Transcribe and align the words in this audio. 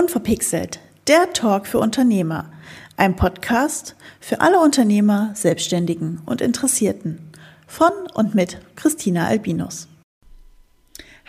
Unverpixelt, 0.00 0.80
der 1.08 1.30
Talk 1.34 1.66
für 1.66 1.78
Unternehmer. 1.78 2.50
Ein 2.96 3.16
Podcast 3.16 3.96
für 4.18 4.40
alle 4.40 4.58
Unternehmer, 4.58 5.32
Selbstständigen 5.34 6.22
und 6.24 6.40
Interessierten. 6.40 7.18
Von 7.66 7.92
und 8.14 8.34
mit 8.34 8.56
Christina 8.76 9.26
Albinus. 9.26 9.88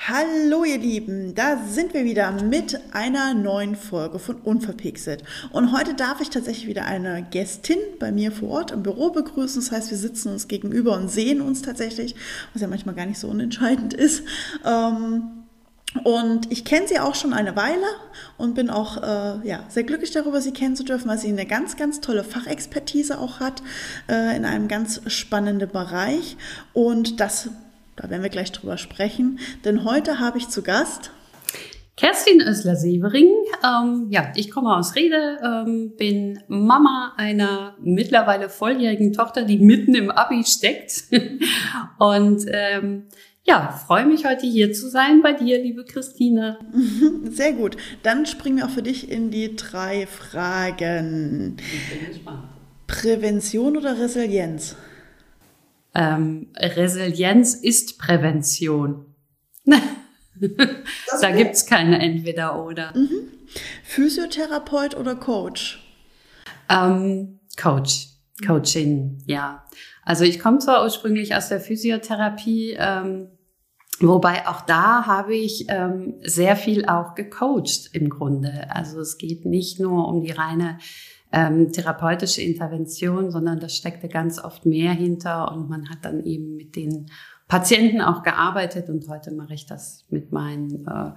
Hallo 0.07 0.63
ihr 0.63 0.77
Lieben, 0.77 1.35
da 1.35 1.57
sind 1.67 1.93
wir 1.93 2.05
wieder 2.05 2.31
mit 2.31 2.79
einer 2.93 3.33
neuen 3.33 3.75
Folge 3.75 4.19
von 4.19 4.37
Unverpixelt. 4.37 5.25
Und 5.51 5.73
heute 5.73 5.93
darf 5.93 6.21
ich 6.21 6.29
tatsächlich 6.29 6.67
wieder 6.67 6.85
eine 6.85 7.27
Gästin 7.29 7.77
bei 7.99 8.13
mir 8.13 8.31
vor 8.31 8.51
Ort 8.51 8.71
im 8.71 8.83
Büro 8.83 9.09
begrüßen. 9.09 9.61
Das 9.61 9.73
heißt, 9.73 9.91
wir 9.91 9.97
sitzen 9.97 10.29
uns 10.29 10.47
gegenüber 10.47 10.95
und 10.95 11.11
sehen 11.11 11.41
uns 11.41 11.61
tatsächlich, 11.61 12.15
was 12.53 12.61
ja 12.61 12.69
manchmal 12.69 12.95
gar 12.95 13.05
nicht 13.05 13.19
so 13.19 13.27
unentscheidend 13.27 13.93
ist. 13.93 14.23
Ähm, 14.65 15.40
und 16.03 16.51
ich 16.51 16.63
kenne 16.63 16.87
sie 16.87 16.99
auch 16.99 17.15
schon 17.15 17.33
eine 17.33 17.55
Weile 17.55 17.85
und 18.37 18.55
bin 18.55 18.69
auch 18.69 18.97
äh, 18.97 19.47
ja, 19.47 19.63
sehr 19.67 19.83
glücklich 19.83 20.11
darüber, 20.11 20.41
sie 20.41 20.53
kennen 20.53 20.75
zu 20.75 20.83
dürfen, 20.83 21.09
weil 21.09 21.17
sie 21.17 21.27
eine 21.27 21.45
ganz, 21.45 21.75
ganz 21.75 21.99
tolle 21.99 22.23
Fachexpertise 22.23 23.19
auch 23.19 23.39
hat 23.39 23.61
äh, 24.09 24.35
in 24.35 24.45
einem 24.45 24.67
ganz 24.67 25.01
spannenden 25.07 25.69
Bereich. 25.69 26.37
Und 26.73 27.19
das 27.19 27.49
da 27.97 28.09
werden 28.09 28.23
wir 28.23 28.29
gleich 28.29 28.51
drüber 28.51 28.77
sprechen, 28.77 29.39
denn 29.65 29.83
heute 29.83 30.19
habe 30.19 30.37
ich 30.37 30.49
zu 30.49 30.63
Gast 30.63 31.11
Kerstin 31.97 32.41
Össler-Severing. 32.41 33.29
Ähm, 33.63 34.07
ja, 34.09 34.31
ich 34.35 34.49
komme 34.49 34.75
aus 34.75 34.95
Rede, 34.95 35.37
ähm, 35.43 35.93
bin 35.97 36.39
Mama 36.47 37.13
einer 37.17 37.75
mittlerweile 37.79 38.49
volljährigen 38.49 39.13
Tochter, 39.13 39.43
die 39.43 39.59
mitten 39.59 39.93
im 39.93 40.09
Abi 40.09 40.43
steckt. 40.43 41.03
Und 41.99 42.45
ähm, 42.47 43.03
ja, 43.43 43.71
freue 43.85 44.05
mich 44.05 44.25
heute 44.25 44.45
hier 44.45 44.73
zu 44.73 44.89
sein 44.89 45.21
bei 45.21 45.33
dir, 45.33 45.61
liebe 45.61 45.85
Christine. 45.85 46.59
Sehr 47.29 47.53
gut. 47.53 47.77
Dann 48.03 48.25
springen 48.25 48.57
wir 48.57 48.65
auch 48.65 48.71
für 48.71 48.83
dich 48.83 49.09
in 49.11 49.31
die 49.31 49.55
drei 49.55 50.07
Fragen. 50.07 51.57
Ich 51.59 51.99
bin 51.99 52.07
gespannt. 52.07 52.43
Prävention 52.87 53.77
oder 53.77 53.97
Resilienz? 53.97 54.75
ähm, 55.93 56.47
Resilienz 56.55 57.55
ist 57.55 57.97
Prävention. 57.99 59.05
da 61.21 61.31
gibt 61.31 61.55
es 61.55 61.65
keine 61.65 61.99
Entweder-Oder. 62.01 62.93
Mhm. 62.95 63.29
Physiotherapeut 63.83 64.95
oder 64.95 65.15
Coach? 65.15 65.83
Ähm, 66.69 67.39
Coach, 67.61 68.07
Coaching, 68.45 69.19
ja. 69.25 69.63
Also 70.03 70.23
ich 70.23 70.39
komme 70.39 70.59
zwar 70.59 70.83
ursprünglich 70.83 71.35
aus 71.35 71.49
der 71.49 71.59
Physiotherapie, 71.59 72.75
ähm, 72.77 73.27
wobei 73.99 74.47
auch 74.47 74.61
da 74.61 75.05
habe 75.05 75.35
ich 75.35 75.65
ähm, 75.69 76.15
sehr 76.23 76.55
viel 76.55 76.85
auch 76.85 77.15
gecoacht 77.15 77.89
im 77.93 78.09
Grunde. 78.09 78.67
Also 78.69 78.99
es 78.99 79.17
geht 79.17 79.45
nicht 79.45 79.79
nur 79.79 80.07
um 80.07 80.21
die 80.21 80.31
reine 80.31 80.79
ähm, 81.31 81.71
therapeutische 81.71 82.41
Intervention, 82.41 83.31
sondern 83.31 83.59
da 83.59 83.69
steckte 83.69 84.07
ganz 84.07 84.43
oft 84.43 84.65
mehr 84.65 84.91
hinter 84.91 85.51
und 85.51 85.69
man 85.69 85.89
hat 85.89 85.99
dann 86.03 86.23
eben 86.23 86.55
mit 86.55 86.75
den 86.75 87.09
Patienten 87.47 88.01
auch 88.01 88.23
gearbeitet 88.23 88.89
und 88.89 89.07
heute 89.07 89.31
mache 89.31 89.53
ich 89.53 89.65
das 89.65 90.05
mit 90.09 90.31
meinen 90.31 90.85
äh, 90.87 91.11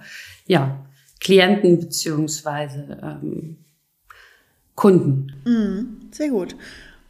ja, 0.47 0.85
Klienten 1.19 1.79
beziehungsweise 1.79 2.97
ähm, 3.01 3.57
Kunden. 4.75 5.31
Mm, 5.45 6.11
sehr 6.11 6.29
gut. 6.29 6.55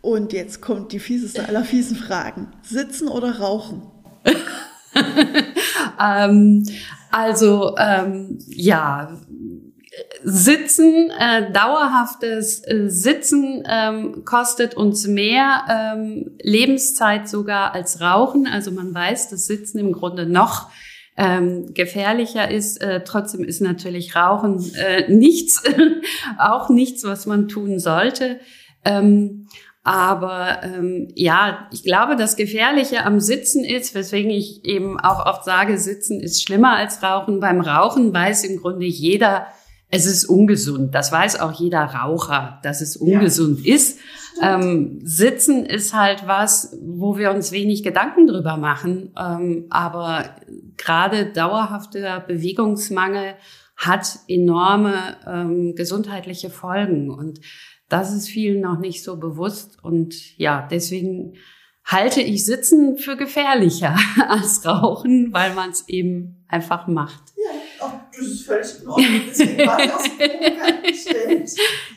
Und 0.06 0.34
jetzt 0.34 0.62
kommt 0.62 0.92
die 0.92 1.00
fieseste 1.00 1.48
aller 1.48 1.64
fiesen 1.64 1.98
Fragen. 1.98 2.52
Sitzen 2.62 3.08
oder 3.08 3.40
rauchen? 3.40 3.82
ähm, 6.00 6.64
also 7.10 7.76
ähm, 7.80 8.38
ja, 8.46 9.18
Sitzen, 10.24 11.10
äh, 11.10 11.52
dauerhaftes 11.52 12.60
äh, 12.68 12.88
Sitzen 12.88 13.64
ähm, 13.68 14.24
kostet 14.26 14.76
uns 14.76 15.08
mehr 15.08 15.64
ähm, 15.68 16.38
Lebenszeit 16.40 17.28
sogar 17.28 17.74
als 17.74 18.00
Rauchen. 18.00 18.46
Also 18.46 18.70
man 18.70 18.94
weiß, 18.94 19.30
dass 19.30 19.48
Sitzen 19.48 19.80
im 19.80 19.92
Grunde 19.92 20.28
noch 20.28 20.70
ähm, 21.18 21.74
gefährlicher 21.74 22.52
ist. 22.52 22.80
Äh, 22.80 23.04
trotzdem 23.04 23.44
ist 23.44 23.60
natürlich 23.60 24.16
Rauchen 24.16 24.64
äh, 24.76 25.12
nichts, 25.12 25.64
auch 26.38 26.70
nichts, 26.70 27.04
was 27.06 27.26
man 27.26 27.48
tun 27.48 27.80
sollte. 27.80 28.40
Ähm, 28.86 29.48
aber 29.86 30.64
ähm, 30.64 31.10
ja, 31.14 31.68
ich 31.72 31.84
glaube, 31.84 32.16
das 32.16 32.36
Gefährliche 32.36 33.06
am 33.06 33.20
Sitzen 33.20 33.64
ist, 33.64 33.94
weswegen 33.94 34.32
ich 34.32 34.66
eben 34.66 35.00
auch 35.00 35.24
oft 35.28 35.46
sage, 35.46 35.78
Sitzen 35.78 36.20
ist 36.20 36.42
schlimmer 36.42 36.76
als 36.76 37.04
Rauchen. 37.04 37.40
Beim 37.40 37.62
Rauchen 37.62 38.12
weiß 38.12 38.46
im 38.46 38.60
Grunde 38.60 38.88
jeder, 38.88 39.46
es 39.92 40.08
ist 40.08 40.26
ungesund. 40.26 40.96
Das 40.96 41.12
weiß 41.12 41.40
auch 41.40 41.52
jeder 41.52 41.84
Raucher, 41.84 42.60
dass 42.64 42.82
es 42.82 42.98
ungesund 42.98 43.64
ja. 43.64 43.76
ist. 43.76 44.00
Ähm, 44.42 45.02
Sitzen 45.04 45.68
ist 45.68 45.94
halt 45.94 46.26
was, 46.26 46.76
wo 46.82 47.20
wir 47.20 47.30
uns 47.30 47.52
wenig 47.52 47.84
Gedanken 47.84 48.26
drüber 48.26 48.58
machen. 48.58 49.14
Ähm, 49.16 49.68
aber 49.70 50.32
gerade 50.78 51.28
dauerhafter 51.28 52.22
Bewegungsmangel 52.22 53.36
hat 53.78 54.18
enorme 54.28 55.18
ähm, 55.28 55.76
gesundheitliche 55.76 56.50
Folgen. 56.50 57.12
Und 57.12 57.40
das 57.90 58.14
ist 58.14 58.28
vielen 58.28 58.62
noch 58.62 58.80
nicht 58.80 59.04
so 59.04 59.18
bewusst. 59.18 59.78
Und 59.84 60.38
ja, 60.38 60.68
deswegen 60.70 61.36
halte 61.86 62.22
ich 62.22 62.46
Sitzen 62.46 62.98
für 62.98 63.16
gefährlicher 63.16 63.96
als 64.28 64.66
Rauchen, 64.66 65.32
weil 65.34 65.54
man 65.54 65.70
es 65.70 65.88
eben 65.88 66.46
einfach 66.48 66.88
macht. 66.88 67.24
Ja, 67.38 68.02
das 68.12 68.26
ist 68.26 68.46
völlig 68.46 68.82
in 68.82 68.88
Ordnung. 68.88 69.22
Deswegen 69.30 69.68
war 69.68 69.78
das 69.78 71.56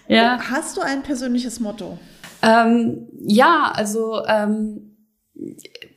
ja. 0.09 0.39
Hast 0.51 0.77
du 0.77 0.81
ein 0.81 1.03
persönliches 1.03 1.61
Motto? 1.61 1.99
Ähm, 2.43 3.09
ja, 3.27 3.73
also 3.75 4.23
ähm, 4.27 4.98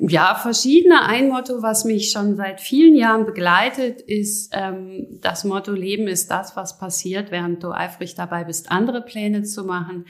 ja, 0.10 0.34
verschiedene. 0.34 1.04
Ein 1.04 1.30
Motto, 1.30 1.62
was 1.62 1.86
mich 1.86 2.12
schon 2.12 2.36
seit 2.36 2.60
vielen 2.60 2.96
Jahren 2.96 3.26
begleitet, 3.26 4.02
ist 4.02 4.52
ähm, 4.52 5.20
das 5.22 5.44
Motto 5.44 5.74
Leben 5.74 6.08
ist 6.08 6.32
das, 6.32 6.56
was 6.56 6.80
passiert, 6.80 7.30
während 7.30 7.64
du 7.64 7.72
eifrig 7.72 8.16
dabei 8.16 8.44
bist, 8.44 8.72
andere 8.72 9.02
Pläne 9.02 9.44
zu 9.44 9.64
machen. 9.64 10.06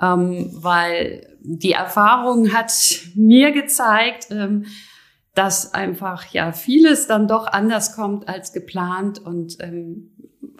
Ähm, 0.00 0.50
weil 0.54 1.36
die 1.40 1.72
Erfahrung 1.72 2.52
hat 2.52 2.72
mir 3.14 3.52
gezeigt, 3.52 4.26
ähm, 4.30 4.66
dass 5.34 5.72
einfach 5.72 6.26
ja 6.32 6.50
vieles 6.50 7.06
dann 7.06 7.28
doch 7.28 7.46
anders 7.46 7.94
kommt 7.94 8.28
als 8.28 8.52
geplant 8.52 9.20
und 9.20 9.56
ähm, 9.60 10.10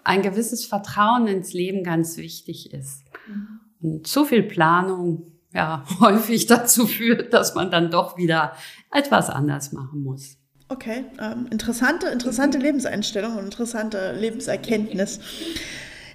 ein 0.04 0.22
gewisses 0.22 0.64
Vertrauen 0.64 1.26
ins 1.26 1.52
Leben 1.52 1.82
ganz 1.82 2.16
wichtig 2.16 2.72
ist. 2.72 3.02
Mhm. 3.26 3.60
Und 3.80 4.06
zu 4.06 4.24
viel 4.24 4.44
Planung 4.44 5.37
ja 5.52 5.84
häufig 6.00 6.46
dazu 6.46 6.86
führt, 6.86 7.32
dass 7.32 7.54
man 7.54 7.70
dann 7.70 7.90
doch 7.90 8.16
wieder 8.16 8.52
etwas 8.92 9.30
anders 9.30 9.72
machen 9.72 10.02
muss. 10.02 10.36
Okay, 10.70 11.06
ähm, 11.18 11.46
interessante, 11.50 12.08
interessante 12.08 12.58
Lebenseinstellung 12.58 13.36
und 13.36 13.44
interessante 13.44 14.12
Lebenserkenntnis. 14.12 15.18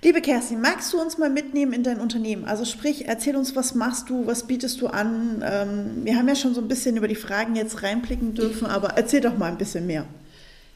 Liebe 0.04 0.22
Kerstin, 0.22 0.62
magst 0.62 0.94
du 0.94 1.02
uns 1.02 1.18
mal 1.18 1.30
mitnehmen 1.30 1.74
in 1.74 1.82
dein 1.82 2.00
Unternehmen? 2.00 2.46
Also 2.46 2.66
sprich, 2.66 3.08
erzähl 3.08 3.36
uns, 3.36 3.56
was 3.56 3.74
machst 3.74 4.10
du, 4.10 4.28
was 4.28 4.46
bietest 4.46 4.82
du 4.82 4.88
an? 4.88 5.42
Ähm, 5.44 6.04
wir 6.04 6.18
haben 6.18 6.28
ja 6.28 6.36
schon 6.36 6.54
so 6.54 6.62
ein 6.62 6.68
bisschen 6.68 6.98
über 6.98 7.08
die 7.08 7.16
Fragen 7.16 7.56
jetzt 7.56 7.82
reinblicken 7.82 8.36
dürfen, 8.36 8.68
aber 8.68 8.90
erzähl 8.90 9.22
doch 9.22 9.38
mal 9.38 9.50
ein 9.50 9.58
bisschen 9.58 9.88
mehr. 9.88 10.06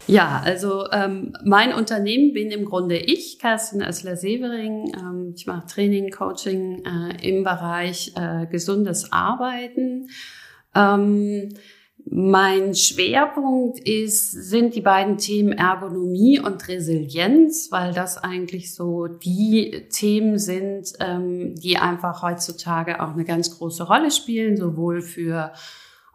Ja, 0.07 0.41
also 0.45 0.90
ähm, 0.91 1.34
mein 1.44 1.73
Unternehmen 1.73 2.34
bin 2.34 2.50
im 2.50 2.63
Grunde 2.63 2.97
ich, 2.97 3.40
Kerstin 3.40 3.81
Össler-Severing. 3.81 4.94
Ähm, 4.95 5.34
ich 5.35 5.45
mache 5.45 5.68
Training, 5.68 6.12
Coaching 6.12 6.84
äh, 6.85 7.28
im 7.28 7.44
Bereich 7.44 8.13
äh, 8.16 8.46
gesundes 8.47 9.12
Arbeiten. 9.12 10.09
Ähm, 10.73 11.49
mein 12.09 12.73
Schwerpunkt 12.73 13.79
ist, 13.81 14.31
sind 14.31 14.76
die 14.76 14.81
beiden 14.81 15.17
Themen 15.17 15.52
Ergonomie 15.52 16.40
und 16.40 16.66
Resilienz, 16.70 17.67
weil 17.72 17.93
das 17.93 18.17
eigentlich 18.17 18.73
so 18.73 19.08
die 19.08 19.87
Themen 19.90 20.40
sind, 20.40 20.93
ähm, 21.02 21.55
die 21.55 21.78
einfach 21.78 22.22
heutzutage 22.22 23.03
auch 23.03 23.11
eine 23.11 23.26
ganz 23.26 23.58
große 23.58 23.84
Rolle 23.84 24.11
spielen, 24.11 24.55
sowohl 24.55 25.02
für 25.02 25.52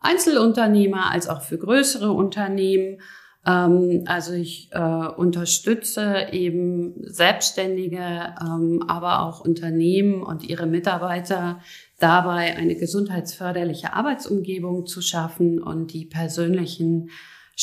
Einzelunternehmer 0.00 1.10
als 1.10 1.28
auch 1.28 1.42
für 1.42 1.58
größere 1.58 2.10
Unternehmen. 2.10 2.98
Ähm, 3.46 4.04
also 4.06 4.32
ich 4.32 4.68
äh, 4.72 4.78
unterstütze 4.78 6.28
eben 6.32 6.94
Selbstständige, 7.02 8.34
ähm, 8.40 8.84
aber 8.86 9.22
auch 9.22 9.40
Unternehmen 9.40 10.22
und 10.22 10.44
ihre 10.44 10.66
Mitarbeiter 10.66 11.60
dabei, 11.98 12.56
eine 12.56 12.76
gesundheitsförderliche 12.76 13.94
Arbeitsumgebung 13.94 14.86
zu 14.86 15.00
schaffen 15.00 15.62
und 15.62 15.92
die 15.92 16.06
persönlichen 16.06 17.10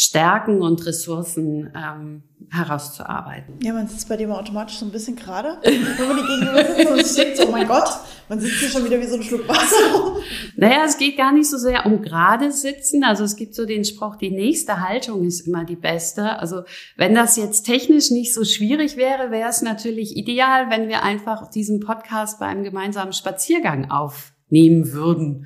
Stärken 0.02 0.62
und 0.62 0.86
Ressourcen 0.86 1.74
ähm, 1.76 2.24
herauszuarbeiten. 2.50 3.56
Ja, 3.62 3.74
man 3.74 3.86
sitzt 3.90 4.08
bei 4.08 4.16
dem 4.16 4.32
automatisch 4.32 4.78
so 4.78 4.86
ein 4.86 4.94
bisschen 4.94 5.18
gerade. 5.18 5.58
Wenn 5.62 6.08
man 6.08 6.16
die 6.16 6.24
gegenüber 6.24 7.04
sitzt 7.04 7.20
und 7.20 7.36
so, 7.36 7.48
oh 7.50 7.52
mein 7.52 7.68
Gott, 7.68 7.90
man 8.30 8.40
sitzt 8.40 8.60
hier 8.62 8.70
schon 8.70 8.86
wieder 8.86 8.98
wie 9.02 9.08
so 9.08 9.16
ein 9.16 9.24
Schluck 9.24 9.46
Wasser. 9.50 10.22
Naja, 10.56 10.84
es 10.86 10.98
geht 10.98 11.18
gar 11.18 11.34
nicht 11.34 11.50
so 11.50 11.58
sehr 11.58 11.86
um 11.86 12.02
gerade 12.02 12.54
sitzen. 12.54 13.04
Also 13.04 13.26
es 13.26 13.36
gibt 13.36 13.54
so 13.54 13.66
den 13.66 13.84
Spruch, 13.84 14.16
die 14.16 14.32
nächste 14.32 14.80
Haltung 14.80 15.26
ist 15.26 15.42
immer 15.42 15.66
die 15.66 15.76
beste. 15.76 16.40
Also 16.40 16.62
wenn 16.96 17.14
das 17.14 17.36
jetzt 17.36 17.64
technisch 17.64 18.10
nicht 18.10 18.34
so 18.34 18.46
schwierig 18.46 18.96
wäre, 18.96 19.32
wäre 19.32 19.50
es 19.50 19.62
natürlich 19.62 20.16
ideal, 20.16 20.70
wenn 20.70 20.88
wir 20.88 21.04
einfach 21.04 21.50
diesen 21.50 21.82
Podcast 21.82 22.40
bei 22.40 22.46
einem 22.46 22.64
gemeinsamen 22.64 23.12
Spaziergang 23.12 23.92
aufnehmen 23.92 24.94
würden. 24.94 25.46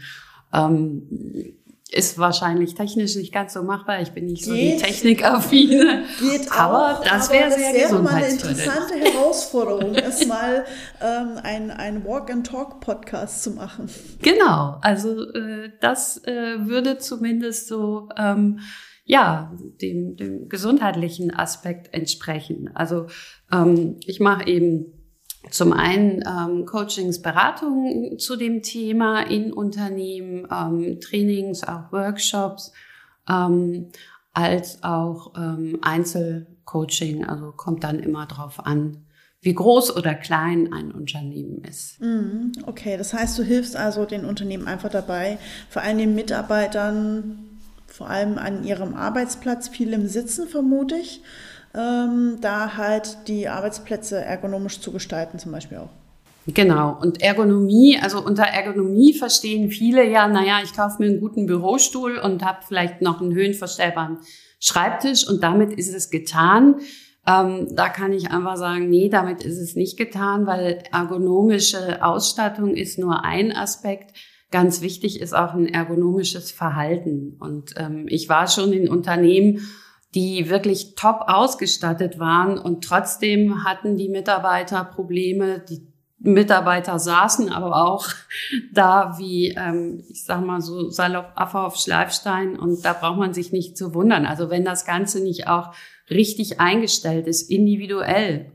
Ähm, 0.53 1.57
ist 1.93 2.17
wahrscheinlich 2.17 2.73
technisch 2.73 3.15
nicht 3.15 3.31
ganz 3.31 3.53
so 3.53 3.63
machbar. 3.63 4.01
Ich 4.01 4.11
bin 4.11 4.25
nicht 4.25 4.45
so 4.45 4.53
geht, 4.53 4.79
die 4.79 4.83
Technikaffine. 4.83 6.03
Geht 6.19 6.51
aber 6.51 6.99
auch, 6.99 7.03
das 7.03 7.31
wäre 7.31 7.51
sehr 7.51 7.73
das 7.73 7.91
wäre 7.91 8.01
mal 8.01 8.13
eine 8.15 8.27
interessante 8.27 8.95
Herausforderung, 8.95 9.95
es 9.95 10.25
mal 10.25 10.65
ähm, 11.01 11.39
ein, 11.43 11.71
ein 11.71 12.03
Walk-and-Talk-Podcast 12.05 13.43
zu 13.43 13.51
machen. 13.51 13.89
Genau, 14.21 14.77
also 14.81 15.23
äh, 15.33 15.71
das 15.81 16.17
äh, 16.25 16.67
würde 16.67 16.97
zumindest 16.97 17.67
so 17.67 18.09
ähm, 18.17 18.59
ja 19.05 19.53
dem, 19.81 20.15
dem 20.15 20.49
gesundheitlichen 20.49 21.33
Aspekt 21.33 21.93
entsprechen. 21.93 22.71
Also 22.73 23.07
ähm, 23.51 23.97
ich 24.05 24.19
mache 24.19 24.47
eben 24.47 25.02
zum 25.49 25.73
einen 25.73 26.23
ähm, 26.25 26.65
Coachings, 26.65 27.21
Beratungen 27.21 28.17
zu 28.17 28.35
dem 28.35 28.61
Thema 28.61 29.21
in 29.21 29.51
Unternehmen, 29.51 30.47
ähm, 30.51 30.99
Trainings, 31.01 31.63
auch 31.63 31.91
Workshops, 31.91 32.71
ähm, 33.29 33.89
als 34.33 34.83
auch 34.83 35.33
ähm, 35.37 35.79
Einzelcoaching. 35.81 37.25
Also 37.25 37.51
kommt 37.51 37.83
dann 37.83 37.99
immer 37.99 38.25
drauf 38.25 38.65
an, 38.65 39.05
wie 39.41 39.53
groß 39.53 39.95
oder 39.95 40.15
klein 40.15 40.71
ein 40.71 40.91
Unternehmen 40.91 41.63
ist. 41.65 41.99
Mhm, 41.99 42.53
okay, 42.65 42.97
das 42.97 43.13
heißt, 43.13 43.37
du 43.37 43.43
hilfst 43.43 43.75
also 43.75 44.05
den 44.05 44.23
Unternehmen 44.25 44.67
einfach 44.67 44.89
dabei, 44.89 45.37
vor 45.69 45.81
allem 45.81 45.97
den 45.97 46.15
Mitarbeitern, 46.15 47.59
vor 47.85 48.09
allem 48.09 48.37
an 48.37 48.63
ihrem 48.63 48.95
Arbeitsplatz, 48.95 49.67
viel 49.67 49.91
im 49.93 50.07
Sitzen 50.07 50.47
vermute 50.47 50.95
ich 50.95 51.21
ähm, 51.75 52.37
da 52.41 52.77
halt 52.77 53.27
die 53.27 53.47
Arbeitsplätze 53.47 54.23
ergonomisch 54.23 54.79
zu 54.79 54.91
gestalten, 54.91 55.39
zum 55.39 55.51
Beispiel 55.51 55.79
auch. 55.79 55.89
Genau. 56.45 56.97
Und 56.99 57.21
Ergonomie, 57.21 57.97
also 58.01 58.23
unter 58.23 58.43
Ergonomie 58.43 59.13
verstehen 59.13 59.71
viele 59.71 60.09
ja, 60.09 60.27
naja, 60.27 60.59
ich 60.61 60.73
kaufe 60.73 61.01
mir 61.01 61.09
einen 61.09 61.21
guten 61.21 61.45
Bürostuhl 61.45 62.17
und 62.17 62.43
habe 62.43 62.59
vielleicht 62.67 63.01
noch 63.01 63.21
einen 63.21 63.33
höhenverstellbaren 63.33 64.17
Schreibtisch 64.59 65.27
und 65.27 65.41
damit 65.43 65.73
ist 65.73 65.93
es 65.93 66.09
getan. 66.09 66.75
Ähm, 67.25 67.67
da 67.73 67.87
kann 67.87 68.11
ich 68.11 68.31
einfach 68.31 68.57
sagen, 68.57 68.89
nee, 68.89 69.07
damit 69.07 69.43
ist 69.43 69.57
es 69.57 69.75
nicht 69.75 69.97
getan, 69.97 70.45
weil 70.45 70.83
ergonomische 70.91 72.03
Ausstattung 72.03 72.75
ist 72.75 72.99
nur 72.99 73.23
ein 73.23 73.55
Aspekt. 73.55 74.15
Ganz 74.51 74.81
wichtig 74.81 75.21
ist 75.21 75.33
auch 75.33 75.53
ein 75.53 75.67
ergonomisches 75.67 76.51
Verhalten. 76.51 77.37
Und 77.39 77.73
ähm, 77.77 78.05
ich 78.09 78.27
war 78.27 78.47
schon 78.47 78.73
in 78.73 78.89
Unternehmen, 78.89 79.61
die 80.15 80.49
wirklich 80.49 80.95
top 80.95 81.21
ausgestattet 81.27 82.19
waren 82.19 82.57
und 82.57 82.83
trotzdem 82.83 83.63
hatten 83.63 83.97
die 83.97 84.09
Mitarbeiter 84.09 84.83
Probleme. 84.83 85.63
Die 85.67 85.87
Mitarbeiter 86.19 86.99
saßen 86.99 87.51
aber 87.51 87.83
auch 87.83 88.07
da 88.73 89.17
wie, 89.17 89.49
ähm, 89.49 90.03
ich 90.09 90.23
sag 90.23 90.45
mal 90.45 90.61
so 90.61 90.89
salopp 90.89 91.31
Affe 91.35 91.59
auf 91.59 91.75
Schleifstein 91.75 92.57
und 92.57 92.85
da 92.85 92.93
braucht 92.93 93.17
man 93.17 93.33
sich 93.33 93.51
nicht 93.51 93.77
zu 93.77 93.93
wundern. 93.93 94.25
Also 94.25 94.49
wenn 94.49 94.63
das 94.63 94.85
Ganze 94.85 95.21
nicht 95.21 95.47
auch 95.47 95.73
richtig 96.09 96.59
eingestellt 96.59 97.27
ist, 97.27 97.49
individuell 97.49 98.51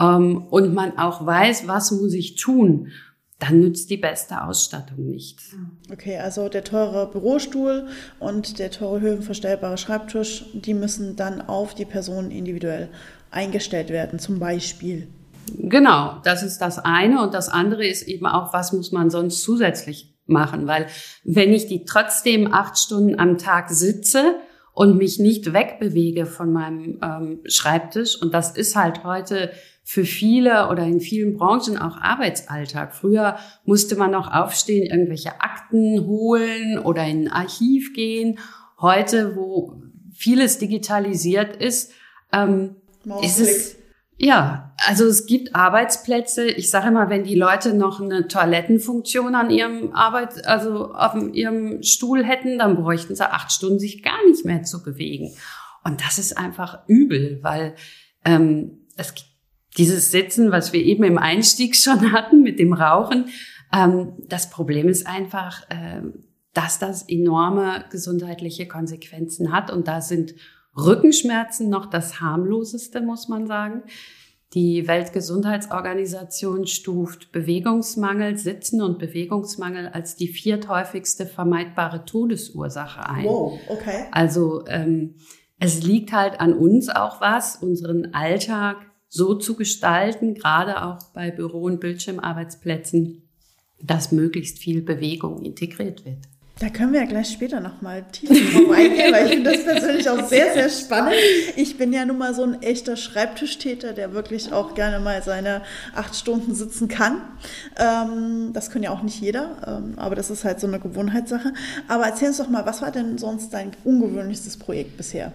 ähm, 0.00 0.46
und 0.50 0.74
man 0.74 0.98
auch 0.98 1.24
weiß, 1.24 1.68
was 1.68 1.92
muss 1.92 2.12
ich 2.12 2.36
tun 2.36 2.92
dann 3.38 3.60
nützt 3.60 3.88
die 3.90 3.96
beste 3.96 4.42
Ausstattung 4.42 5.06
nichts. 5.10 5.54
Okay, 5.92 6.18
also 6.18 6.48
der 6.48 6.64
teure 6.64 7.08
Bürostuhl 7.08 7.86
und 8.18 8.58
der 8.58 8.70
teure 8.70 9.00
höhenverstellbare 9.00 9.78
Schreibtisch, 9.78 10.46
die 10.52 10.74
müssen 10.74 11.14
dann 11.14 11.40
auf 11.40 11.74
die 11.74 11.84
Person 11.84 12.30
individuell 12.30 12.88
eingestellt 13.30 13.90
werden, 13.90 14.18
zum 14.18 14.40
Beispiel. 14.40 15.08
Genau, 15.56 16.20
das 16.24 16.42
ist 16.42 16.58
das 16.58 16.78
eine. 16.78 17.22
Und 17.22 17.32
das 17.32 17.48
andere 17.48 17.86
ist 17.86 18.02
eben 18.02 18.26
auch, 18.26 18.52
was 18.52 18.72
muss 18.72 18.92
man 18.92 19.08
sonst 19.08 19.42
zusätzlich 19.42 20.14
machen? 20.26 20.66
Weil 20.66 20.86
wenn 21.24 21.52
ich 21.52 21.66
die 21.66 21.84
trotzdem 21.84 22.52
acht 22.52 22.76
Stunden 22.76 23.18
am 23.18 23.38
Tag 23.38 23.70
sitze 23.70 24.36
und 24.72 24.98
mich 24.98 25.18
nicht 25.18 25.52
wegbewege 25.52 26.26
von 26.26 26.52
meinem 26.52 26.98
ähm, 27.02 27.40
Schreibtisch, 27.46 28.20
und 28.20 28.34
das 28.34 28.56
ist 28.56 28.76
halt 28.76 29.04
heute 29.04 29.50
für 29.88 30.04
viele 30.04 30.68
oder 30.68 30.84
in 30.84 31.00
vielen 31.00 31.38
Branchen 31.38 31.78
auch 31.78 31.96
Arbeitsalltag. 31.96 32.94
Früher 32.94 33.38
musste 33.64 33.96
man 33.96 34.10
noch 34.10 34.30
aufstehen, 34.30 34.84
irgendwelche 34.84 35.40
Akten 35.40 36.06
holen 36.06 36.78
oder 36.78 37.06
in 37.06 37.26
ein 37.26 37.32
Archiv 37.32 37.94
gehen. 37.94 38.38
Heute, 38.78 39.34
wo 39.34 39.80
vieles 40.12 40.58
digitalisiert 40.58 41.56
ist, 41.56 41.92
ähm, 42.34 42.76
ist 43.22 43.40
es 43.40 43.76
ja, 44.18 44.74
also 44.76 45.06
es 45.06 45.24
gibt 45.24 45.54
Arbeitsplätze. 45.54 46.48
Ich 46.48 46.68
sage 46.68 46.88
immer, 46.88 47.08
wenn 47.08 47.24
die 47.24 47.36
Leute 47.36 47.72
noch 47.72 47.98
eine 47.98 48.28
Toilettenfunktion 48.28 49.34
an 49.34 49.48
ihrem 49.48 49.94
Arbeit, 49.94 50.44
also 50.46 50.92
auf 50.92 51.14
ihrem 51.32 51.82
Stuhl 51.82 52.26
hätten, 52.26 52.58
dann 52.58 52.76
bräuchten 52.76 53.16
sie 53.16 53.24
acht 53.24 53.52
Stunden 53.52 53.78
sich 53.78 54.02
gar 54.02 54.22
nicht 54.26 54.44
mehr 54.44 54.64
zu 54.64 54.82
bewegen. 54.82 55.34
Und 55.82 56.04
das 56.04 56.18
ist 56.18 56.36
einfach 56.36 56.80
übel, 56.88 57.38
weil 57.40 57.74
ähm, 58.26 58.86
es 58.98 59.14
gibt 59.14 59.27
dieses 59.78 60.10
Sitzen, 60.10 60.50
was 60.50 60.72
wir 60.72 60.82
eben 60.84 61.04
im 61.04 61.18
Einstieg 61.18 61.76
schon 61.82 62.12
hatten 62.12 62.42
mit 62.42 62.58
dem 62.58 62.72
Rauchen, 62.72 63.26
ähm, 63.72 64.14
das 64.28 64.50
Problem 64.50 64.88
ist 64.88 65.06
einfach, 65.06 65.62
äh, 65.70 66.02
dass 66.54 66.78
das 66.78 67.08
enorme 67.08 67.84
gesundheitliche 67.90 68.66
Konsequenzen 68.66 69.52
hat. 69.52 69.70
Und 69.70 69.86
da 69.86 70.00
sind 70.00 70.34
Rückenschmerzen 70.76 71.68
noch 71.68 71.86
das 71.86 72.20
harmloseste, 72.20 73.00
muss 73.00 73.28
man 73.28 73.46
sagen. 73.46 73.82
Die 74.54 74.88
Weltgesundheitsorganisation 74.88 76.66
stuft 76.66 77.32
Bewegungsmangel, 77.32 78.38
Sitzen 78.38 78.80
und 78.80 78.98
Bewegungsmangel 78.98 79.88
als 79.88 80.16
die 80.16 80.28
vierthäufigste 80.28 81.26
vermeidbare 81.26 82.06
Todesursache 82.06 83.06
ein. 83.08 83.26
Wow, 83.26 83.60
okay. 83.68 84.06
Also 84.10 84.64
ähm, 84.66 85.16
es 85.60 85.82
liegt 85.82 86.12
halt 86.12 86.40
an 86.40 86.54
uns 86.54 86.88
auch 86.88 87.20
was, 87.20 87.56
unseren 87.56 88.14
Alltag 88.14 88.87
so 89.08 89.34
zu 89.34 89.54
gestalten, 89.54 90.34
gerade 90.34 90.82
auch 90.84 90.98
bei 91.14 91.30
Büro- 91.30 91.62
und 91.62 91.80
Bildschirmarbeitsplätzen, 91.80 93.22
dass 93.80 94.12
möglichst 94.12 94.58
viel 94.58 94.82
Bewegung 94.82 95.42
integriert 95.42 96.04
wird. 96.04 96.18
Da 96.60 96.70
können 96.70 96.92
wir 96.92 97.00
ja 97.00 97.06
gleich 97.06 97.30
später 97.30 97.60
nochmal 97.60 98.04
tiefer 98.10 98.34
drauf 98.34 98.76
eingehen, 98.76 99.12
weil 99.12 99.26
ich 99.26 99.32
finde 99.34 99.52
das 99.52 99.62
persönlich 99.62 100.10
auch 100.10 100.26
sehr, 100.26 100.54
sehr 100.54 100.68
spannend. 100.68 101.14
Ich 101.54 101.78
bin 101.78 101.92
ja 101.92 102.04
nun 102.04 102.18
mal 102.18 102.34
so 102.34 102.42
ein 102.42 102.60
echter 102.62 102.96
Schreibtischtäter, 102.96 103.92
der 103.92 104.12
wirklich 104.12 104.52
auch 104.52 104.74
gerne 104.74 104.98
mal 104.98 105.22
seine 105.22 105.62
acht 105.94 106.16
Stunden 106.16 106.56
sitzen 106.56 106.88
kann. 106.88 107.20
Ähm, 107.78 108.50
das 108.54 108.70
können 108.70 108.82
ja 108.82 108.90
auch 108.90 109.02
nicht 109.02 109.20
jeder, 109.20 109.56
ähm, 109.68 109.94
aber 109.98 110.16
das 110.16 110.30
ist 110.30 110.44
halt 110.44 110.58
so 110.58 110.66
eine 110.66 110.80
Gewohnheitssache. 110.80 111.52
Aber 111.86 112.06
erzähl 112.06 112.28
uns 112.28 112.38
doch 112.38 112.48
mal, 112.48 112.66
was 112.66 112.82
war 112.82 112.90
denn 112.90 113.18
sonst 113.18 113.50
dein 113.50 113.70
ungewöhnlichstes 113.84 114.56
Projekt 114.56 114.96
bisher? 114.96 115.32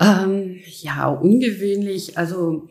Ähm, 0.00 0.56
ja, 0.80 1.08
ungewöhnlich. 1.08 2.16
Also 2.16 2.66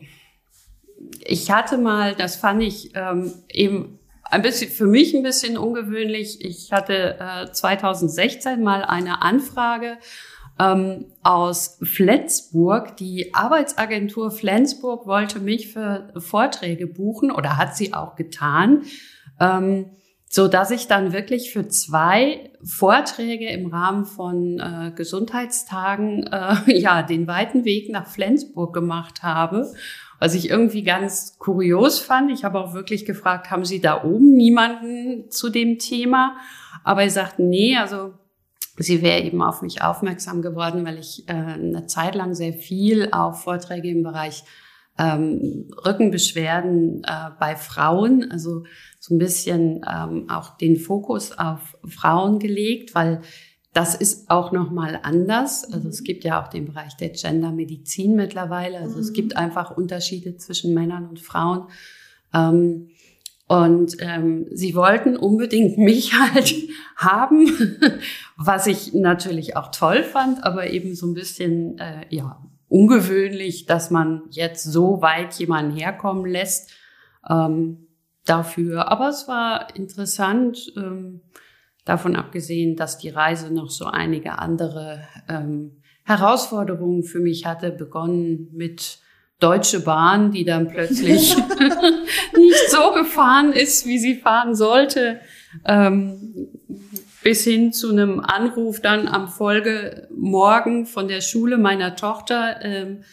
ich 1.24 1.50
hatte 1.50 1.78
mal, 1.78 2.14
das 2.14 2.36
fand 2.36 2.62
ich 2.62 2.92
ähm, 2.94 3.32
eben 3.52 3.98
ein 4.30 4.42
bisschen 4.42 4.70
für 4.70 4.86
mich 4.86 5.14
ein 5.14 5.22
bisschen 5.22 5.56
ungewöhnlich. 5.56 6.44
Ich 6.44 6.72
hatte 6.72 7.18
äh, 7.20 7.50
2016 7.50 8.62
mal 8.62 8.84
eine 8.84 9.22
Anfrage 9.22 9.98
ähm, 10.58 11.06
aus 11.22 11.78
Flensburg. 11.82 12.96
Die 12.96 13.34
Arbeitsagentur 13.34 14.30
Flensburg 14.30 15.06
wollte 15.06 15.40
mich 15.40 15.72
für 15.72 16.12
Vorträge 16.16 16.86
buchen 16.86 17.30
oder 17.30 17.56
hat 17.56 17.76
sie 17.76 17.94
auch 17.94 18.16
getan, 18.16 18.82
ähm, 19.40 19.90
so 20.28 20.48
dass 20.48 20.70
ich 20.70 20.88
dann 20.88 21.12
wirklich 21.12 21.52
für 21.52 21.68
zwei 21.68 22.50
Vorträge 22.64 23.48
im 23.48 23.66
Rahmen 23.66 24.06
von 24.06 24.58
äh, 24.58 24.92
Gesundheitstagen 24.94 26.26
äh, 26.26 26.56
ja 26.78 27.02
den 27.02 27.26
weiten 27.26 27.64
Weg 27.64 27.90
nach 27.90 28.06
Flensburg 28.06 28.74
gemacht 28.74 29.22
habe 29.22 29.72
was 30.18 30.34
ich 30.34 30.50
irgendwie 30.50 30.82
ganz 30.82 31.38
kurios 31.38 31.98
fand. 31.98 32.30
Ich 32.30 32.44
habe 32.44 32.58
auch 32.58 32.74
wirklich 32.74 33.04
gefragt, 33.04 33.50
haben 33.50 33.64
Sie 33.64 33.80
da 33.80 34.04
oben 34.04 34.34
niemanden 34.34 35.30
zu 35.30 35.50
dem 35.50 35.78
Thema? 35.78 36.36
Aber 36.84 37.02
er 37.02 37.10
sagt, 37.10 37.38
nee, 37.38 37.76
also 37.76 38.14
sie 38.78 39.02
wäre 39.02 39.22
eben 39.22 39.42
auf 39.42 39.62
mich 39.62 39.82
aufmerksam 39.82 40.42
geworden, 40.42 40.84
weil 40.84 40.98
ich 40.98 41.28
äh, 41.28 41.32
eine 41.32 41.86
Zeit 41.86 42.14
lang 42.14 42.34
sehr 42.34 42.52
viel 42.52 43.08
auch 43.12 43.34
Vorträge 43.34 43.88
im 43.90 44.02
Bereich 44.02 44.44
ähm, 44.98 45.68
Rückenbeschwerden 45.84 47.02
äh, 47.04 47.30
bei 47.38 47.56
Frauen, 47.56 48.30
also 48.30 48.64
so 48.98 49.14
ein 49.14 49.18
bisschen 49.18 49.84
ähm, 49.88 50.28
auch 50.30 50.56
den 50.56 50.76
Fokus 50.76 51.36
auf 51.36 51.76
Frauen 51.86 52.38
gelegt, 52.38 52.94
weil 52.94 53.20
das 53.76 53.94
ist 53.94 54.30
auch 54.30 54.52
nochmal 54.52 55.00
anders. 55.02 55.70
Also 55.70 55.90
es 55.90 56.02
gibt 56.02 56.24
ja 56.24 56.42
auch 56.42 56.48
den 56.48 56.64
Bereich 56.64 56.96
der 56.96 57.10
Gendermedizin 57.10 58.16
mittlerweile. 58.16 58.78
Also 58.78 58.98
es 58.98 59.12
gibt 59.12 59.36
einfach 59.36 59.76
Unterschiede 59.76 60.38
zwischen 60.38 60.72
Männern 60.72 61.06
und 61.06 61.20
Frauen. 61.20 61.68
Ähm, 62.32 62.88
und 63.48 63.96
ähm, 64.00 64.46
sie 64.50 64.74
wollten 64.74 65.14
unbedingt 65.14 65.76
mich 65.76 66.18
halt 66.18 66.54
haben, 66.96 67.50
was 68.38 68.66
ich 68.66 68.94
natürlich 68.94 69.58
auch 69.58 69.70
toll 69.70 70.04
fand, 70.04 70.42
aber 70.42 70.70
eben 70.70 70.94
so 70.94 71.06
ein 71.06 71.12
bisschen 71.12 71.78
äh, 71.78 72.06
ja 72.08 72.42
ungewöhnlich, 72.68 73.66
dass 73.66 73.90
man 73.90 74.22
jetzt 74.30 74.64
so 74.64 75.02
weit 75.02 75.34
jemanden 75.34 75.76
herkommen 75.76 76.24
lässt 76.24 76.70
ähm, 77.28 77.88
dafür. 78.24 78.90
Aber 78.90 79.10
es 79.10 79.28
war 79.28 79.76
interessant. 79.76 80.72
Ähm, 80.78 81.20
Davon 81.86 82.16
abgesehen, 82.16 82.74
dass 82.74 82.98
die 82.98 83.10
Reise 83.10 83.54
noch 83.54 83.70
so 83.70 83.86
einige 83.86 84.40
andere 84.40 85.04
ähm, 85.28 85.76
Herausforderungen 86.02 87.04
für 87.04 87.20
mich 87.20 87.46
hatte, 87.46 87.70
begonnen 87.70 88.48
mit 88.52 88.98
Deutsche 89.38 89.80
Bahn, 89.80 90.32
die 90.32 90.44
dann 90.44 90.66
plötzlich 90.66 91.36
nicht 92.36 92.70
so 92.70 92.92
gefahren 92.92 93.52
ist, 93.52 93.86
wie 93.86 93.98
sie 93.98 94.16
fahren 94.16 94.56
sollte, 94.56 95.20
ähm, 95.64 96.48
bis 97.22 97.44
hin 97.44 97.72
zu 97.72 97.90
einem 97.90 98.18
Anruf 98.18 98.80
dann 98.80 99.06
am 99.06 99.28
Folgemorgen 99.28 100.86
von 100.86 101.06
der 101.06 101.20
Schule 101.20 101.56
meiner 101.56 101.94
Tochter, 101.94 102.56
ähm, 102.62 103.04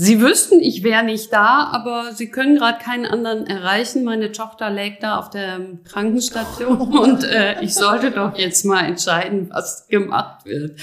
Sie 0.00 0.20
wüssten, 0.20 0.60
ich 0.60 0.84
wäre 0.84 1.02
nicht 1.02 1.32
da, 1.32 1.70
aber 1.72 2.12
Sie 2.14 2.30
können 2.30 2.56
gerade 2.56 2.78
keinen 2.78 3.04
anderen 3.04 3.48
erreichen. 3.48 4.04
Meine 4.04 4.30
Tochter 4.30 4.70
lägt 4.70 5.02
da 5.02 5.18
auf 5.18 5.28
der 5.28 5.58
Krankenstation 5.82 6.78
und 7.00 7.24
äh, 7.24 7.60
ich 7.62 7.74
sollte 7.74 8.12
doch 8.12 8.38
jetzt 8.38 8.64
mal 8.64 8.84
entscheiden, 8.84 9.50
was 9.50 9.88
gemacht 9.88 10.46
wird. 10.46 10.78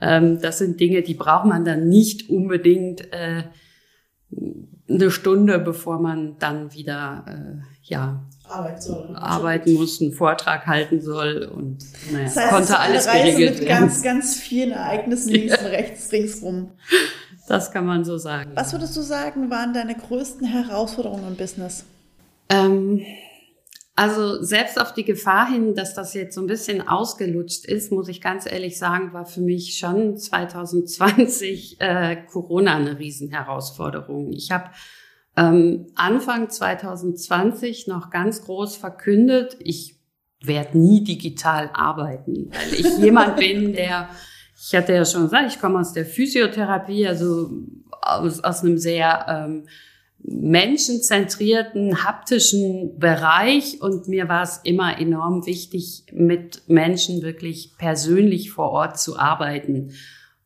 Ähm, 0.00 0.40
das 0.40 0.58
sind 0.58 0.80
Dinge, 0.80 1.02
die 1.02 1.14
braucht 1.14 1.44
man 1.44 1.64
dann 1.64 1.88
nicht 1.88 2.28
unbedingt 2.28 3.12
äh, 3.12 3.44
eine 4.88 5.10
Stunde, 5.12 5.60
bevor 5.60 6.00
man 6.00 6.36
dann 6.40 6.74
wieder 6.74 7.24
äh, 7.28 7.62
ja 7.82 8.26
Arbeiten, 8.48 9.14
arbeiten 9.14 9.74
muss, 9.74 10.00
einen 10.00 10.12
Vortrag 10.12 10.66
halten 10.66 11.00
soll 11.00 11.48
und 11.54 11.78
naja, 12.10 12.24
das 12.24 12.36
heißt, 12.36 12.50
konnte 12.50 12.78
alles 12.80 13.06
Reise 13.06 13.30
geregelt 13.30 13.60
mit 13.60 13.68
werden. 13.68 13.80
Ganz, 13.80 14.02
ganz 14.02 14.36
vielen 14.36 14.72
Ereignissen 14.72 15.28
links 15.32 15.56
und 15.56 15.66
rechts 15.66 16.10
ringsrum. 16.10 16.70
Das 17.46 17.70
kann 17.70 17.86
man 17.86 18.04
so 18.04 18.18
sagen. 18.18 18.52
Was 18.54 18.72
würdest 18.72 18.96
du 18.96 19.02
sagen, 19.02 19.50
waren 19.50 19.72
deine 19.72 19.94
größten 19.94 20.46
Herausforderungen 20.46 21.28
im 21.28 21.36
Business? 21.36 21.84
Ähm, 22.48 23.02
also 23.94 24.42
selbst 24.42 24.80
auf 24.80 24.92
die 24.92 25.04
Gefahr 25.04 25.50
hin, 25.50 25.74
dass 25.74 25.94
das 25.94 26.12
jetzt 26.12 26.34
so 26.34 26.42
ein 26.42 26.46
bisschen 26.46 26.86
ausgelutscht 26.86 27.64
ist, 27.64 27.92
muss 27.92 28.08
ich 28.08 28.20
ganz 28.20 28.44
ehrlich 28.50 28.78
sagen, 28.78 29.12
war 29.12 29.24
für 29.24 29.40
mich 29.40 29.78
schon 29.78 30.18
2020 30.18 31.80
äh, 31.80 32.16
Corona 32.30 32.76
eine 32.76 32.98
Riesenherausforderung. 32.98 34.32
Ich 34.32 34.50
habe 34.50 34.70
ähm, 35.36 35.86
Anfang 35.94 36.50
2020 36.50 37.86
noch 37.86 38.10
ganz 38.10 38.42
groß 38.42 38.76
verkündet, 38.76 39.56
ich 39.60 39.96
werde 40.42 40.78
nie 40.78 41.02
digital 41.02 41.70
arbeiten, 41.72 42.50
weil 42.52 42.74
ich 42.74 42.98
jemand 42.98 43.36
bin, 43.38 43.72
der 43.72 44.10
ich 44.58 44.74
hatte 44.74 44.94
ja 44.94 45.04
schon 45.04 45.24
gesagt, 45.24 45.52
ich 45.52 45.60
komme 45.60 45.78
aus 45.78 45.92
der 45.92 46.06
Physiotherapie, 46.06 47.06
also 47.06 47.50
aus, 47.90 48.42
aus 48.42 48.62
einem 48.62 48.78
sehr 48.78 49.26
ähm, 49.28 49.66
menschenzentrierten, 50.18 52.04
haptischen 52.04 52.98
Bereich 52.98 53.80
und 53.82 54.08
mir 54.08 54.28
war 54.28 54.42
es 54.42 54.60
immer 54.64 54.98
enorm 54.98 55.46
wichtig, 55.46 56.04
mit 56.12 56.62
Menschen 56.68 57.22
wirklich 57.22 57.74
persönlich 57.76 58.50
vor 58.50 58.70
Ort 58.70 58.98
zu 58.98 59.18
arbeiten, 59.18 59.92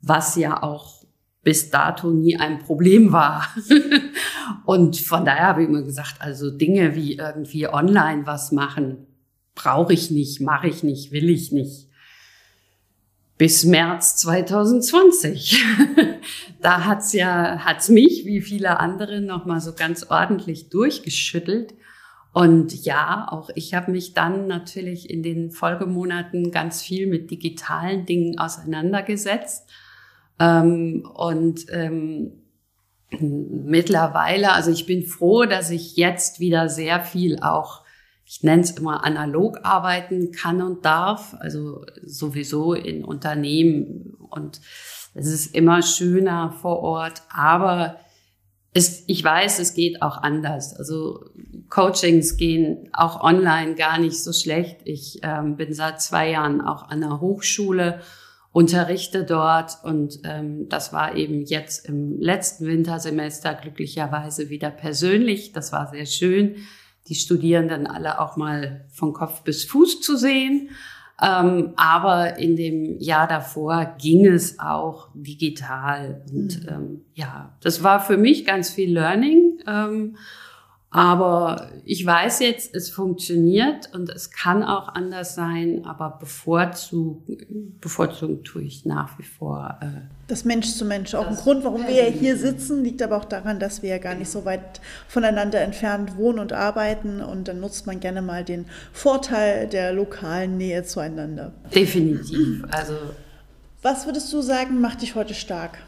was 0.03 0.35
ja 0.37 0.63
auch 0.63 1.05
bis 1.43 1.71
dato 1.71 2.11
nie 2.11 2.37
ein 2.37 2.59
Problem 2.59 3.13
war. 3.13 3.47
und 4.67 4.99
von 4.99 5.25
daher 5.25 5.47
habe 5.47 5.63
ich 5.63 5.69
immer 5.69 5.83
gesagt, 5.83 6.17
also 6.19 6.51
Dinge 6.51 6.97
wie 6.97 7.17
irgendwie 7.17 7.69
online 7.69 8.27
was 8.27 8.51
machen, 8.51 9.07
brauche 9.55 9.93
ich 9.95 10.11
nicht, 10.11 10.41
mache 10.41 10.69
ich 10.69 10.83
nicht, 10.83 11.13
will 11.13 11.31
ich 11.31 11.53
nicht 11.53 11.90
bis 13.41 13.65
März 13.65 14.17
2020. 14.17 15.65
da 16.61 16.85
hat's 16.85 17.15
ja, 17.15 17.61
hat's 17.65 17.89
mich 17.89 18.27
wie 18.27 18.43
viele 18.43 18.79
andere 18.79 19.23
noch 19.23 19.47
mal 19.47 19.63
so 19.63 19.73
ganz 19.73 20.11
ordentlich 20.11 20.69
durchgeschüttelt. 20.69 21.73
Und 22.35 22.85
ja, 22.85 23.27
auch 23.31 23.49
ich 23.55 23.73
habe 23.73 23.93
mich 23.93 24.13
dann 24.13 24.47
natürlich 24.47 25.09
in 25.09 25.23
den 25.23 25.53
Folgemonaten 25.53 26.51
ganz 26.51 26.83
viel 26.83 27.07
mit 27.07 27.31
digitalen 27.31 28.05
Dingen 28.05 28.39
auseinandergesetzt. 28.39 29.71
Ähm, 30.39 31.09
und 31.15 31.65
ähm, 31.71 32.43
mittlerweile, 33.09 34.53
also 34.53 34.71
ich 34.71 34.85
bin 34.85 35.03
froh, 35.03 35.47
dass 35.47 35.71
ich 35.71 35.97
jetzt 35.97 36.41
wieder 36.41 36.69
sehr 36.69 37.01
viel 37.01 37.39
auch 37.41 37.80
ich 38.31 38.45
nenne 38.45 38.63
es 38.63 38.71
immer 38.71 39.03
analog 39.05 39.59
arbeiten 39.65 40.31
kann 40.31 40.63
und 40.63 40.85
darf, 40.85 41.35
also 41.41 41.85
sowieso 42.05 42.75
in 42.75 43.05
Unternehmen 43.05 44.15
und 44.31 44.61
es 45.15 45.27
ist 45.27 45.53
immer 45.53 45.83
schöner 45.83 46.53
vor 46.53 46.79
Ort, 46.79 47.23
aber 47.29 47.97
es, 48.73 49.03
ich 49.09 49.25
weiß, 49.25 49.59
es 49.59 49.75
geht 49.75 50.01
auch 50.01 50.17
anders. 50.17 50.77
Also 50.77 51.25
Coachings 51.71 52.37
gehen 52.37 52.89
auch 52.93 53.21
online 53.21 53.75
gar 53.75 53.99
nicht 53.99 54.23
so 54.23 54.33
schlecht. 54.33 54.83
Ich 54.85 55.19
ähm, 55.25 55.57
bin 55.57 55.75
seit 55.75 56.01
zwei 56.01 56.31
Jahren 56.31 56.61
auch 56.61 56.89
an 56.89 57.01
der 57.01 57.21
Hochschule, 57.21 58.01
unterrichte 58.53 59.25
dort 59.25 59.79
und 59.83 60.21
ähm, 60.23 60.69
das 60.69 60.93
war 60.93 61.17
eben 61.17 61.43
jetzt 61.47 61.85
im 61.89 62.21
letzten 62.21 62.67
Wintersemester 62.67 63.55
glücklicherweise 63.55 64.51
wieder 64.51 64.71
persönlich. 64.71 65.51
Das 65.51 65.73
war 65.73 65.89
sehr 65.89 66.07
schön 66.07 66.55
die 67.09 67.15
Studierenden 67.15 67.87
alle 67.87 68.21
auch 68.21 68.37
mal 68.37 68.87
von 68.93 69.13
Kopf 69.13 69.43
bis 69.43 69.65
Fuß 69.65 70.01
zu 70.01 70.17
sehen. 70.17 70.71
Ähm, 71.23 71.75
aber 71.77 72.39
in 72.39 72.57
dem 72.57 72.99
Jahr 72.99 73.29
davor 73.29 73.95
ging 73.99 74.27
es 74.27 74.59
auch 74.59 75.09
digital. 75.15 76.23
Und 76.33 76.63
mhm. 76.63 76.69
ähm, 76.69 77.01
ja, 77.15 77.57
das 77.61 77.83
war 77.83 78.01
für 78.01 78.17
mich 78.17 78.47
ganz 78.47 78.71
viel 78.71 78.93
Learning. 78.93 79.59
Ähm, 79.67 80.17
aber 80.93 81.71
ich 81.85 82.05
weiß 82.05 82.41
jetzt, 82.41 82.75
es 82.75 82.91
funktioniert 82.91 83.95
und 83.95 84.09
es 84.09 84.33
kann 84.33 84.65
auch 84.65 84.89
anders 84.89 85.37
sein, 85.37 85.85
aber 85.85 86.17
bevorzugen, 86.19 87.79
bevorzugen 87.81 88.43
tue 88.43 88.63
ich 88.63 88.85
nach 88.85 89.17
wie 89.17 89.23
vor. 89.23 89.79
Äh, 89.81 90.01
das 90.27 90.45
Mensch 90.45 90.73
zu 90.73 90.85
Mensch. 90.85 91.15
Auch 91.15 91.29
ein 91.29 91.37
Grund, 91.37 91.63
warum 91.63 91.87
wir 91.87 91.95
ja 91.95 92.11
hier 92.11 92.37
sitzen, 92.37 92.83
liegt 92.83 93.03
aber 93.03 93.19
auch 93.19 93.25
daran, 93.25 93.61
dass 93.61 93.83
wir 93.83 93.91
ja 93.91 93.99
gar 93.99 94.17
nicht 94.17 94.31
so 94.31 94.45
weit 94.45 94.81
voneinander 95.07 95.61
entfernt 95.61 96.17
wohnen 96.17 96.41
und 96.41 96.53
arbeiten. 96.53 97.21
Und 97.21 97.47
dann 97.47 97.61
nutzt 97.61 97.87
man 97.87 98.01
gerne 98.01 98.21
mal 98.21 98.45
den 98.45 98.67
Vorteil 98.93 99.69
der 99.69 99.93
lokalen 99.93 100.57
Nähe 100.57 100.83
zueinander. 100.83 101.53
Definitiv. 101.73 102.65
Also. 102.71 102.95
Was 103.83 104.07
würdest 104.07 104.33
du 104.33 104.41
sagen, 104.41 104.81
macht 104.81 105.03
dich 105.03 105.15
heute 105.15 105.35
stark? 105.35 105.79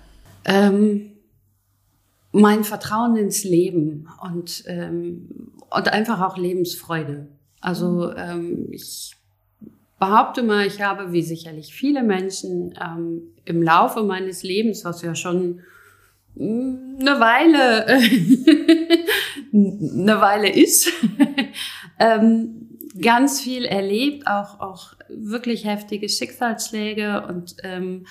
Ähm, 0.45 1.12
mein 2.33 2.65
Vertrauen 2.65 3.17
ins 3.17 3.45
Leben 3.45 4.09
und, 4.23 4.65
ähm, 4.67 5.53
und 5.71 5.93
einfach 5.93 6.21
auch 6.21 6.37
Lebensfreude. 6.37 7.29
Also 7.61 8.13
ähm, 8.15 8.69
ich 8.71 9.15
behaupte 9.99 10.43
mal, 10.43 10.67
ich 10.67 10.81
habe, 10.81 11.13
wie 11.13 11.23
sicherlich 11.23 11.73
viele 11.73 12.03
Menschen, 12.03 12.75
ähm, 12.83 13.23
im 13.45 13.63
Laufe 13.63 14.03
meines 14.03 14.43
Lebens, 14.43 14.85
was 14.85 15.03
ja 15.03 15.15
schon 15.15 15.61
mm, 16.35 16.99
eine 17.01 17.21
Weile, 17.21 17.87
eine 19.53 20.21
Weile 20.21 20.51
ist, 20.51 20.91
ähm, 22.01 22.69
ganz 23.01 23.41
viel 23.41 23.65
erlebt, 23.65 24.27
auch, 24.27 24.61
auch 24.61 24.95
wirklich 25.09 25.65
heftige 25.65 26.09
Schicksalsschläge 26.09 27.27
und 27.29 27.57
ähm, 27.63 28.07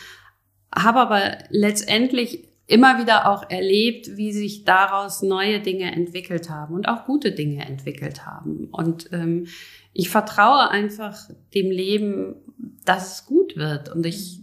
habe 0.74 1.00
aber 1.00 1.38
letztendlich 1.50 2.51
immer 2.72 3.00
wieder 3.00 3.30
auch 3.30 3.50
erlebt, 3.50 4.16
wie 4.16 4.32
sich 4.32 4.64
daraus 4.64 5.22
neue 5.22 5.60
Dinge 5.60 5.92
entwickelt 5.92 6.50
haben 6.50 6.74
und 6.74 6.88
auch 6.88 7.06
gute 7.06 7.34
Dinge 7.34 7.66
entwickelt 7.66 8.26
haben. 8.26 8.70
Und 8.72 9.10
ähm, 9.12 9.48
ich 9.94 10.10
vertraue 10.10 10.70
einfach 10.70 11.30
dem 11.54 11.70
Leben, 11.70 12.36
dass 12.86 13.14
es 13.14 13.26
gut 13.26 13.58
wird. 13.58 13.90
Und 13.90 14.06
ich 14.06 14.40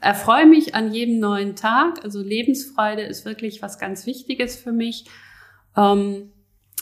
erfreue 0.00 0.46
mich 0.46 0.74
an 0.74 0.92
jedem 0.92 1.18
neuen 1.18 1.56
Tag. 1.56 2.04
Also 2.04 2.20
Lebensfreude 2.20 3.02
ist 3.02 3.24
wirklich 3.24 3.62
was 3.62 3.78
ganz 3.78 4.04
Wichtiges 4.04 4.56
für 4.56 4.72
mich. 4.72 5.06
Ähm, 5.76 6.32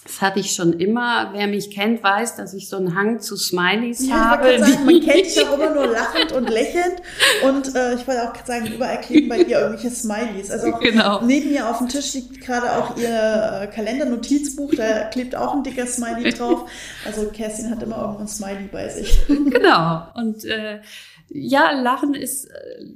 das 0.08 0.22
hatte 0.22 0.40
ich 0.40 0.54
schon 0.54 0.72
immer. 0.72 1.30
Wer 1.34 1.46
mich 1.46 1.70
kennt, 1.70 2.02
weiß, 2.02 2.36
dass 2.36 2.54
ich 2.54 2.68
so 2.68 2.78
einen 2.78 2.94
Hang 2.94 3.20
zu 3.20 3.36
Smileys 3.36 4.06
ja, 4.08 4.30
habe. 4.30 4.52
Ich 4.52 4.60
sagen, 4.60 4.86
man 4.86 5.00
kennt 5.04 5.26
dich 5.26 5.46
auch 5.46 5.52
immer 5.52 5.74
nur 5.74 5.86
lachend 5.86 6.32
und 6.32 6.48
lächelnd. 6.48 7.02
Und 7.44 7.74
äh, 7.74 7.94
ich 7.94 8.06
wollte 8.08 8.22
auch 8.22 8.46
sagen, 8.46 8.66
überall 8.66 9.00
kleben 9.02 9.28
bei 9.28 9.44
dir 9.44 9.60
irgendwelche 9.60 9.90
Smileys. 9.90 10.50
Also 10.50 10.72
genau. 10.78 11.20
neben 11.22 11.50
mir 11.50 11.68
auf 11.68 11.78
dem 11.78 11.88
Tisch 11.88 12.14
liegt 12.14 12.40
gerade 12.40 12.72
auch 12.72 12.96
ihr 12.96 13.62
äh, 13.62 13.66
Kalender-Notizbuch. 13.66 14.74
Da 14.74 15.04
klebt 15.04 15.36
auch 15.36 15.54
ein 15.54 15.62
dicker 15.62 15.86
Smiley 15.86 16.32
drauf. 16.32 16.70
Also 17.04 17.26
Kerstin 17.28 17.70
hat 17.70 17.82
immer 17.82 17.98
irgendwo 17.98 18.20
ein 18.20 18.28
Smiley 18.28 18.68
bei 18.72 18.88
sich. 18.88 19.18
Genau. 19.26 20.04
Und 20.14 20.44
äh, 20.46 20.80
ja, 21.30 21.72
Lachen 21.72 22.14
ist 22.14 22.46
äh, 22.46 22.86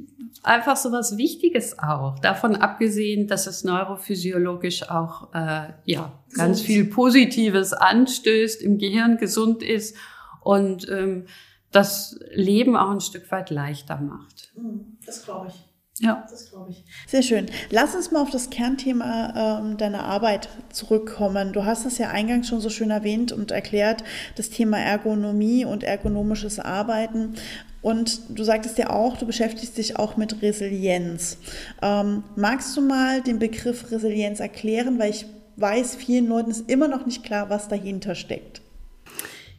einfach 0.43 0.77
so 0.77 0.93
was 0.93 1.17
Wichtiges 1.17 1.79
auch. 1.79 2.19
Davon 2.19 2.57
abgesehen, 2.57 3.29
dass 3.29 3.47
es 3.47 3.65
neurophysiologisch 3.65 4.91
auch 4.91 5.33
äh, 5.35 5.69
ja 5.85 6.13
ganz 6.35 6.61
so. 6.61 6.65
viel 6.65 6.85
Positives 6.87 7.73
anstößt, 7.73 8.63
im 8.63 8.79
Gehirn 8.79 9.19
gesund 9.19 9.63
ist 9.63 9.97
und 10.41 10.89
ähm, 10.89 11.27
das 11.71 12.19
Leben 12.33 12.77
auch 12.77 12.91
ein 12.91 13.01
Stück 13.01 13.31
weit 13.31 13.51
leichter 13.51 13.99
macht. 13.99 14.53
Hm, 14.55 14.99
das 15.05 15.25
glaube 15.25 15.49
ich. 15.49 15.55
Ja, 16.01 16.27
das 16.29 16.51
glaube 16.51 16.71
ich. 16.71 16.85
Sehr 17.07 17.23
schön. 17.23 17.47
Lass 17.71 17.95
uns 17.95 18.11
mal 18.11 18.23
auf 18.23 18.31
das 18.31 18.51
Kernthema 18.51 19.61
ähm, 19.61 19.77
deiner 19.77 20.05
Arbeit 20.05 20.49
zurückkommen. 20.71 21.53
Du 21.53 21.65
hast 21.65 21.85
es 21.85 21.99
ja 21.99 22.09
eingangs 22.09 22.49
schon 22.49 22.61
so 22.61 22.71
schön 22.71 22.91
erwähnt 22.91 23.31
und 23.31 23.51
erklärt, 23.51 24.03
das 24.37 24.51
Thema 24.51 24.79
Ergonomie 24.79 25.65
und 25.65 25.85
ergonomisches 25.85 26.59
Arbeiten. 26.59 27.35
Und 27.83 28.39
du 28.39 28.45
sagtest 28.45 28.79
ja 28.79 28.91
auch, 28.91 29.17
du 29.17 29.27
beschäftigst 29.27 29.77
dich 29.77 29.99
auch 29.99 30.17
mit 30.17 30.41
Resilienz. 30.41 31.37
Ähm, 31.83 32.23
magst 32.37 32.77
du 32.77 32.81
mal 32.81 33.21
den 33.21 33.41
Begriff 33.41 33.91
Resilienz 33.91 34.39
erklären? 34.39 34.99
Weil 34.99 35.11
ich 35.11 35.27
weiß, 35.57 35.97
vielen 35.97 36.29
Leuten 36.29 36.51
ist 36.51 36.71
immer 36.71 36.89
noch 36.89 37.05
nicht 37.07 37.25
klar, 37.25 37.51
was 37.51 37.69
dahinter 37.69 38.15
steckt. 38.15 38.63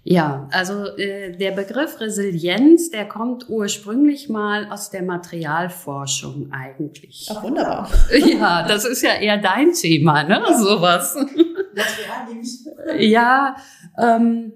Ja, 0.06 0.50
also 0.52 0.86
äh, 0.98 1.32
der 1.38 1.52
Begriff 1.52 2.02
Resilienz, 2.02 2.92
der 2.92 3.08
kommt 3.08 3.48
ursprünglich 3.48 4.28
mal 4.28 4.70
aus 4.70 4.90
der 4.90 5.02
Materialforschung 5.02 6.52
eigentlich. 6.52 7.30
Ach, 7.32 7.42
wunderbar. 7.42 7.90
Ja, 8.12 8.68
das 8.68 8.84
ist 8.84 9.02
ja 9.02 9.14
eher 9.16 9.38
dein 9.38 9.72
Thema, 9.72 10.24
ne? 10.24 10.42
Sowas. 10.60 11.16
ja, 12.98 13.56
ähm, 13.98 14.54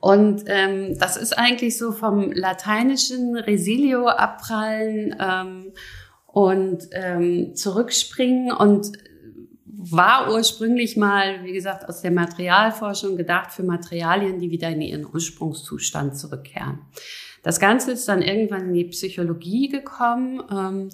und 0.00 0.44
ähm, 0.46 0.98
das 0.98 1.16
ist 1.16 1.36
eigentlich 1.36 1.76
so 1.76 1.92
vom 1.92 2.32
lateinischen 2.32 3.36
Resilio 3.36 4.08
abprallen 4.08 5.16
ähm, 5.18 5.72
und 6.26 6.88
ähm, 6.92 7.54
zurückspringen 7.54 8.52
und 8.52 8.92
war 9.64 10.30
ursprünglich 10.30 10.96
mal, 10.96 11.44
wie 11.44 11.52
gesagt, 11.52 11.88
aus 11.88 12.02
der 12.02 12.12
Materialforschung 12.12 13.16
gedacht 13.16 13.50
für 13.50 13.64
Materialien, 13.64 14.38
die 14.38 14.50
wieder 14.50 14.68
in 14.68 14.80
ihren 14.80 15.06
Ursprungszustand 15.06 16.16
zurückkehren. 16.16 16.80
Das 17.42 17.58
Ganze 17.58 17.90
ist 17.92 18.08
dann 18.08 18.22
irgendwann 18.22 18.68
in 18.68 18.74
die 18.74 18.84
Psychologie 18.84 19.68
gekommen 19.68 20.42
ähm, 20.50 20.90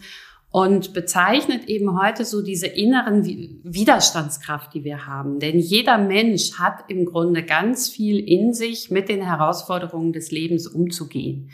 und 0.50 0.94
bezeichnet 0.94 1.68
eben 1.68 2.00
heute 2.00 2.24
so 2.24 2.42
diese 2.42 2.66
inneren 2.66 3.24
Widerstandskraft, 3.64 4.72
die 4.72 4.82
wir 4.82 5.06
haben. 5.06 5.40
Denn 5.40 5.58
jeder 5.58 5.98
Mensch 5.98 6.58
hat 6.58 6.84
im 6.88 7.04
Grunde 7.04 7.42
ganz 7.42 7.88
viel 7.90 8.18
in 8.18 8.54
sich, 8.54 8.90
mit 8.90 9.08
den 9.08 9.22
Herausforderungen 9.22 10.12
des 10.12 10.30
Lebens 10.30 10.66
umzugehen. 10.66 11.50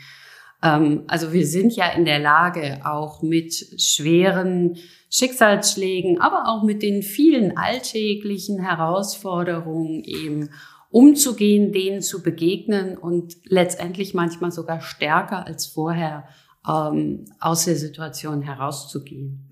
Ähm, 0.63 1.03
also 1.07 1.33
wir 1.33 1.45
sind 1.45 1.75
ja 1.75 1.89
in 1.89 2.05
der 2.05 2.19
Lage, 2.19 2.81
auch 2.85 3.21
mit 3.21 3.53
schweren 3.77 4.77
Schicksalsschlägen, 5.09 6.21
aber 6.21 6.47
auch 6.47 6.63
mit 6.63 6.81
den 6.81 7.03
vielen 7.03 7.57
alltäglichen 7.57 8.59
Herausforderungen 8.59 10.03
eben 10.05 10.49
umzugehen, 10.89 11.73
denen 11.73 12.01
zu 12.01 12.23
begegnen 12.23 12.97
und 12.97 13.35
letztendlich 13.43 14.13
manchmal 14.13 14.51
sogar 14.51 14.79
stärker 14.79 15.45
als 15.45 15.65
vorher 15.65 16.29
ähm, 16.67 17.25
aus 17.39 17.65
der 17.65 17.75
Situation 17.75 18.41
herauszugehen. 18.41 19.49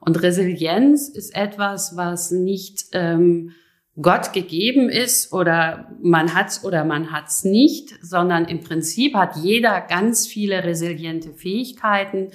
Und 0.00 0.22
Resilienz 0.22 1.08
ist 1.08 1.34
etwas, 1.34 1.96
was 1.96 2.30
nicht 2.30 2.88
ähm, 2.92 3.52
Gott 4.00 4.32
gegeben 4.32 4.88
ist 4.88 5.32
oder 5.32 5.88
man 6.02 6.34
hat's 6.34 6.64
oder 6.64 6.84
man 6.84 7.12
hat's 7.12 7.44
nicht, 7.44 7.94
sondern 8.02 8.44
im 8.44 8.60
Prinzip 8.60 9.14
hat 9.14 9.36
jeder 9.36 9.80
ganz 9.80 10.26
viele 10.26 10.64
resiliente 10.64 11.32
Fähigkeiten 11.32 12.32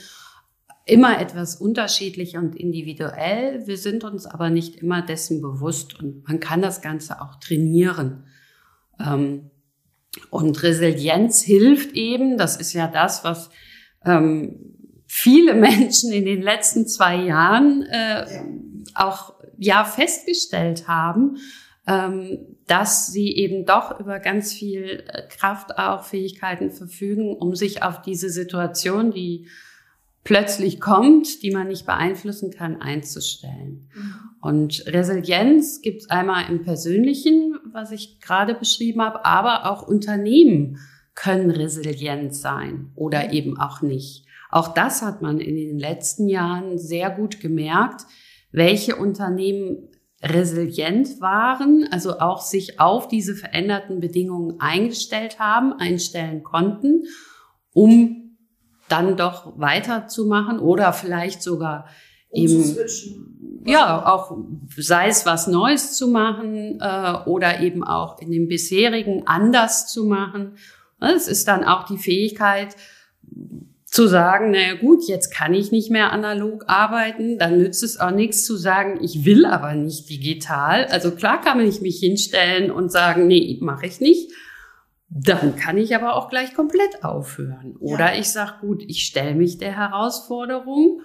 immer 0.86 1.20
etwas 1.20 1.56
unterschiedlich 1.56 2.38
und 2.38 2.56
individuell. 2.56 3.68
Wir 3.68 3.78
sind 3.78 4.04
uns 4.04 4.26
aber 4.26 4.50
nicht 4.50 4.78
immer 4.78 5.02
dessen 5.02 5.42
bewusst 5.42 6.00
und 6.00 6.28
man 6.28 6.40
kann 6.40 6.62
das 6.62 6.82
Ganze 6.82 7.22
auch 7.22 7.36
trainieren. 7.36 8.24
Ähm, 9.00 9.52
und 10.32 10.64
Resilienz 10.64 11.42
hilft 11.42 11.92
eben, 11.92 12.38
das 12.38 12.58
ist 12.58 12.74
ja 12.74 12.88
das, 12.88 13.24
was 13.24 13.52
ähm, 14.06 14.60
viele 15.08 15.53
Menschen 15.56 16.12
in 16.12 16.26
den 16.26 16.41
letzten 16.41 16.88
zwei 16.88 17.15
Jahren 17.15 17.84
äh, 17.84 18.26
auch 18.95 19.34
ja 19.58 19.84
festgestellt 19.84 20.88
haben, 20.88 21.38
ähm, 21.88 22.39
dass 22.67 23.08
sie 23.08 23.36
eben 23.36 23.65
doch 23.65 24.00
über 24.00 24.19
ganz 24.19 24.54
viel 24.54 25.04
äh, 25.08 25.28
Kraft 25.28 25.78
auch 25.78 26.04
Fähigkeiten 26.04 26.71
verfügen, 26.71 27.36
um 27.36 27.56
sich 27.56 27.84
auf 27.84 28.02
diese 28.02 28.30
Situation, 28.30 29.12
die 29.12 29.47
plötzlich 30.24 30.80
kommt, 30.80 31.41
die 31.41 31.52
man 31.52 31.67
nicht 31.67 31.86
beeinflussen 31.86 32.52
kann, 32.52 32.82
einzustellen. 32.82 33.89
Mhm. 33.95 34.15
Und 34.41 34.84
Resilienz 34.88 35.82
gibt 35.82 36.02
es 36.02 36.10
einmal 36.10 36.50
im 36.50 36.62
Persönlichen, 36.63 37.58
was 37.71 37.91
ich 37.91 38.19
gerade 38.19 38.54
beschrieben 38.54 39.02
habe, 39.02 39.26
aber 39.26 39.69
auch 39.71 39.88
Unternehmen 39.88 40.78
können 41.21 41.51
resilient 41.51 42.34
sein 42.34 42.91
oder 42.95 43.34
eben 43.34 43.60
auch 43.60 43.82
nicht. 43.82 44.25
Auch 44.49 44.73
das 44.73 45.01
hat 45.01 45.21
man 45.21 45.39
in 45.39 45.55
den 45.55 45.77
letzten 45.77 46.27
Jahren 46.27 46.77
sehr 46.77 47.10
gut 47.10 47.39
gemerkt, 47.39 48.05
welche 48.51 48.95
Unternehmen 48.95 49.89
resilient 50.23 51.21
waren, 51.21 51.88
also 51.91 52.19
auch 52.19 52.41
sich 52.41 52.79
auf 52.79 53.08
diese 53.08 53.36
veränderten 53.36 53.99
Bedingungen 53.99 54.60
eingestellt 54.60 55.39
haben, 55.39 55.73
einstellen 55.73 56.43
konnten, 56.43 57.03
um 57.73 58.38
dann 58.88 59.17
doch 59.17 59.60
weiterzumachen 59.60 60.60
oder 60.60 60.93
vielleicht 60.93 61.43
sogar 61.43 61.88
eben 62.32 62.75
ja 63.65 64.05
auch 64.05 64.38
sei 64.77 65.08
es 65.10 65.25
was 65.25 65.47
Neues 65.47 65.97
zu 65.97 66.08
machen 66.08 66.79
äh, 66.79 67.13
oder 67.25 67.60
eben 67.60 67.84
auch 67.84 68.19
in 68.19 68.32
dem 68.32 68.47
bisherigen 68.47 69.27
anders 69.27 69.88
zu 69.88 70.05
machen. 70.05 70.58
Es 71.00 71.28
ist 71.28 71.48
dann 71.48 71.64
auch 71.64 71.86
die 71.86 71.98
Fähigkeit 71.98 72.76
zu 73.86 74.08
sagen, 74.08 74.52
naja 74.52 74.76
gut, 74.76 75.08
jetzt 75.08 75.34
kann 75.34 75.54
ich 75.54 75.72
nicht 75.72 75.90
mehr 75.90 76.12
analog 76.12 76.66
arbeiten, 76.68 77.40
dann 77.40 77.58
nützt 77.58 77.82
es 77.84 78.00
auch 78.00 78.12
nichts 78.12 78.46
zu 78.46 78.56
sagen, 78.56 79.00
ich 79.04 79.26
will 79.26 79.46
aber 79.46 79.74
nicht 79.74 80.10
digital. 80.10 80.86
Also 80.86 81.12
klar 81.12 81.42
kann 81.42 81.58
man 81.58 81.66
nicht 81.66 81.82
mich 81.82 82.00
hinstellen 82.00 82.70
und 82.70 82.92
sagen, 82.92 83.28
nee, 83.28 83.58
mache 83.62 83.88
ich 83.88 84.00
nicht. 84.00 84.32
Dann 85.10 85.56
kann 85.56 85.78
ich 85.78 85.96
aber 85.96 86.16
auch 86.16 86.30
gleich 86.30 86.54
komplett 86.54 87.04
aufhören. 87.04 87.76
Oder 87.80 88.14
ja. 88.14 88.20
ich 88.20 88.30
sage, 88.30 88.54
gut, 88.62 88.84
ich 88.88 89.06
stelle 89.06 89.34
mich 89.34 89.58
der 89.58 89.76
Herausforderung 89.76 91.02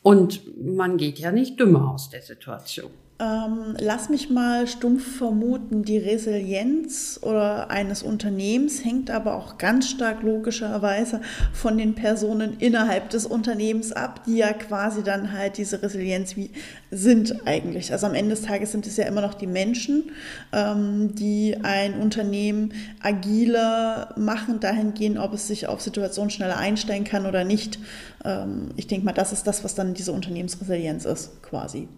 und 0.00 0.40
man 0.56 0.96
geht 0.96 1.18
ja 1.18 1.32
nicht 1.32 1.60
dümmer 1.60 1.90
aus 1.92 2.08
der 2.08 2.22
Situation. 2.22 2.90
Ähm, 3.20 3.74
lass 3.80 4.10
mich 4.10 4.30
mal 4.30 4.68
stumpf 4.68 5.16
vermuten, 5.16 5.82
die 5.82 5.98
Resilienz 5.98 7.18
oder 7.20 7.68
eines 7.68 8.04
Unternehmens 8.04 8.84
hängt 8.84 9.10
aber 9.10 9.34
auch 9.34 9.58
ganz 9.58 9.90
stark 9.90 10.22
logischerweise 10.22 11.20
von 11.52 11.76
den 11.78 11.96
Personen 11.96 12.58
innerhalb 12.60 13.10
des 13.10 13.26
Unternehmens 13.26 13.90
ab, 13.90 14.22
die 14.24 14.36
ja 14.36 14.52
quasi 14.52 15.02
dann 15.02 15.32
halt 15.32 15.58
diese 15.58 15.82
Resilienz 15.82 16.36
wie 16.36 16.52
sind 16.92 17.44
eigentlich. 17.44 17.90
Also 17.90 18.06
am 18.06 18.14
Ende 18.14 18.36
des 18.36 18.42
Tages 18.42 18.70
sind 18.70 18.86
es 18.86 18.96
ja 18.96 19.06
immer 19.06 19.20
noch 19.20 19.34
die 19.34 19.48
Menschen, 19.48 20.12
ähm, 20.52 21.12
die 21.16 21.56
ein 21.60 21.94
Unternehmen 21.94 22.72
agiler 23.02 24.14
machen, 24.16 24.60
dahingehend, 24.60 25.18
ob 25.18 25.34
es 25.34 25.48
sich 25.48 25.66
auf 25.66 25.80
Situationen 25.80 26.30
schneller 26.30 26.56
einstellen 26.56 27.02
kann 27.02 27.26
oder 27.26 27.42
nicht. 27.42 27.80
Ähm, 28.24 28.68
ich 28.76 28.86
denke 28.86 29.04
mal, 29.04 29.12
das 29.12 29.32
ist 29.32 29.48
das, 29.48 29.64
was 29.64 29.74
dann 29.74 29.94
diese 29.94 30.12
Unternehmensresilienz 30.12 31.04
ist, 31.04 31.42
quasi. 31.42 31.88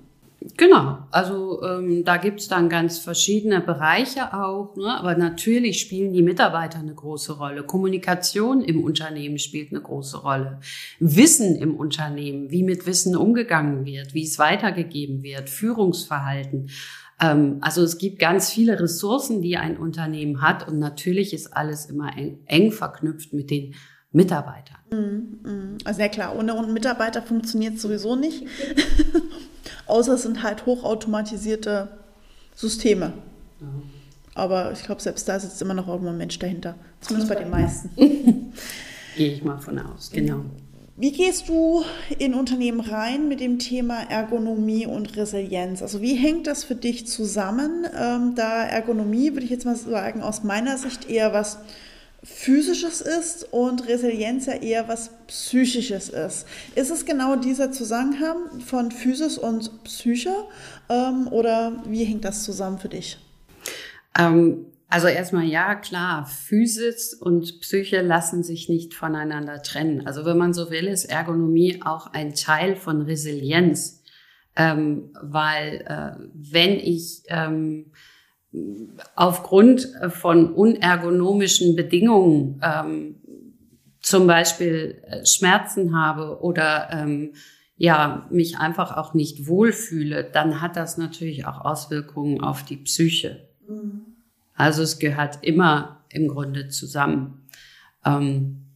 Genau, 0.57 0.98
also 1.11 1.62
ähm, 1.62 2.03
da 2.03 2.16
gibt's 2.16 2.48
dann 2.48 2.70
ganz 2.70 2.98
verschiedene 2.98 3.61
Bereiche 3.61 4.33
auch, 4.33 4.74
ne? 4.74 4.88
aber 4.98 5.14
natürlich 5.14 5.81
spielen 5.81 6.14
die 6.14 6.22
Mitarbeiter 6.22 6.79
eine 6.79 6.94
große 6.94 7.35
Rolle. 7.35 7.62
Kommunikation 7.62 8.62
im 8.62 8.83
Unternehmen 8.83 9.38
spielt 9.38 9.70
eine 9.70 9.83
große 9.83 10.16
Rolle. 10.16 10.61
Wissen 10.98 11.57
im 11.57 11.76
Unternehmen, 11.76 12.50
wie 12.50 12.62
mit 12.62 12.87
Wissen 12.87 13.16
umgegangen 13.16 13.85
wird, 13.85 14.14
wie 14.14 14.24
es 14.24 14.38
weitergegeben 14.38 15.22
wird, 15.22 15.50
Führungsverhalten. 15.50 16.70
Ähm, 17.20 17.59
also 17.61 17.83
es 17.83 17.98
gibt 17.98 18.18
ganz 18.18 18.50
viele 18.50 18.81
Ressourcen, 18.81 19.42
die 19.42 19.59
ein 19.59 19.76
Unternehmen 19.76 20.40
hat 20.40 20.66
und 20.66 20.79
natürlich 20.79 21.35
ist 21.35 21.55
alles 21.55 21.85
immer 21.85 22.16
eng, 22.16 22.38
eng 22.46 22.72
verknüpft 22.72 23.35
mit 23.35 23.50
den 23.50 23.74
Mitarbeitern. 24.11 24.79
Mm, 24.90 25.48
mm. 25.48 25.79
Also 25.85 26.00
ja 26.00 26.09
klar, 26.09 26.35
ohne 26.35 26.55
Mitarbeiter 26.66 27.20
funktioniert 27.20 27.74
es 27.74 27.83
sowieso 27.83 28.16
nicht. 28.16 28.46
Außer 29.90 30.14
es 30.14 30.22
sind 30.22 30.42
halt 30.42 30.66
hochautomatisierte 30.66 31.88
Systeme. 32.55 33.12
Ja. 33.61 33.66
Aber 34.35 34.72
ich 34.72 34.83
glaube, 34.85 35.00
selbst 35.00 35.29
da 35.29 35.38
sitzt 35.38 35.61
immer 35.61 35.74
noch 35.74 35.88
irgendwo 35.88 36.11
ein 36.11 36.18
Mensch 36.18 36.38
dahinter. 36.38 36.76
Zumindest 37.00 37.33
bei 37.33 37.40
den 37.40 37.50
meisten. 37.50 37.90
Gehe 39.16 39.35
ich 39.35 39.44
mal 39.44 39.59
von 39.59 39.79
aus, 39.79 40.11
genau. 40.11 40.44
Wie 40.96 41.12
gehst 41.12 41.48
du 41.48 41.83
in 42.18 42.35
Unternehmen 42.35 42.81
rein 42.81 43.26
mit 43.26 43.40
dem 43.40 43.59
Thema 43.59 44.03
Ergonomie 44.03 44.87
und 44.87 45.16
Resilienz? 45.16 45.81
Also 45.81 46.03
wie 46.03 46.14
hängt 46.14 46.46
das 46.46 46.62
für 46.62 46.74
dich 46.74 47.07
zusammen? 47.07 47.87
Ähm, 47.98 48.35
da 48.37 48.64
Ergonomie, 48.64 49.33
würde 49.33 49.44
ich 49.44 49.50
jetzt 49.50 49.64
mal 49.64 49.76
sagen, 49.76 50.20
aus 50.20 50.44
meiner 50.44 50.76
Sicht 50.76 51.09
eher 51.09 51.33
was 51.33 51.59
physisches 52.22 53.00
ist 53.00 53.52
und 53.52 53.88
Resilienz 53.88 54.46
ja 54.46 54.54
eher 54.54 54.88
was 54.88 55.11
psychisches 55.26 56.09
ist. 56.11 56.46
Ist 56.74 56.90
es 56.90 57.06
genau 57.06 57.37
dieser 57.37 57.72
Zusammenhang 57.72 58.61
von 58.61 58.90
Physis 58.90 59.38
und 59.38 59.85
Psyche 59.85 60.35
ähm, 60.88 61.28
oder 61.28 61.83
wie 61.87 62.04
hängt 62.04 62.24
das 62.24 62.44
zusammen 62.44 62.78
für 62.78 62.90
dich? 62.90 63.18
Ähm, 64.18 64.66
also 64.88 65.06
erstmal 65.06 65.44
ja, 65.44 65.76
klar, 65.76 66.26
Physis 66.26 67.14
und 67.14 67.61
Psyche 67.61 68.02
lassen 68.02 68.42
sich 68.42 68.68
nicht 68.68 68.92
voneinander 68.92 69.62
trennen. 69.62 70.06
Also 70.06 70.24
wenn 70.24 70.37
man 70.37 70.52
so 70.52 70.70
will, 70.70 70.88
ist 70.88 71.04
Ergonomie 71.04 71.80
auch 71.85 72.12
ein 72.12 72.35
Teil 72.35 72.74
von 72.74 73.02
Resilienz, 73.02 74.02
ähm, 74.56 75.11
weil 75.22 75.85
äh, 75.87 76.20
wenn 76.35 76.72
ich 76.72 77.22
ähm, 77.28 77.92
aufgrund 79.14 79.88
von 80.08 80.52
unergonomischen 80.52 81.76
Bedingungen 81.76 82.60
ähm, 82.62 83.16
zum 84.00 84.26
Beispiel 84.26 85.02
äh, 85.06 85.24
Schmerzen 85.24 85.96
habe 85.96 86.40
oder 86.40 86.88
ähm, 86.92 87.34
ja 87.76 88.26
mich 88.30 88.58
einfach 88.58 88.96
auch 88.96 89.14
nicht 89.14 89.46
wohlfühle, 89.46 90.24
dann 90.24 90.60
hat 90.60 90.76
das 90.76 90.98
natürlich 90.98 91.46
auch 91.46 91.64
Auswirkungen 91.64 92.40
auf 92.40 92.64
die 92.64 92.76
Psyche. 92.76 93.48
Mhm. 93.68 94.02
Also 94.54 94.82
es 94.82 94.98
gehört 94.98 95.38
immer 95.42 96.04
im 96.10 96.28
Grunde 96.28 96.68
zusammen. 96.68 97.46
Ähm, 98.04 98.66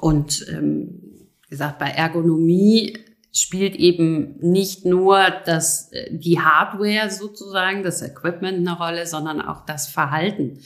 und 0.00 0.46
ähm, 0.50 1.00
wie 1.42 1.50
gesagt, 1.50 1.78
bei 1.78 1.88
Ergonomie 1.88 2.98
spielt 3.34 3.74
eben 3.74 4.38
nicht 4.40 4.84
nur 4.84 5.18
das, 5.44 5.90
äh, 5.92 6.16
die 6.16 6.40
Hardware 6.40 7.10
sozusagen, 7.10 7.82
das 7.82 8.00
Equipment 8.00 8.58
eine 8.58 8.76
Rolle, 8.78 9.06
sondern 9.06 9.42
auch 9.42 9.66
das 9.66 9.88
Verhalten. 9.88 10.60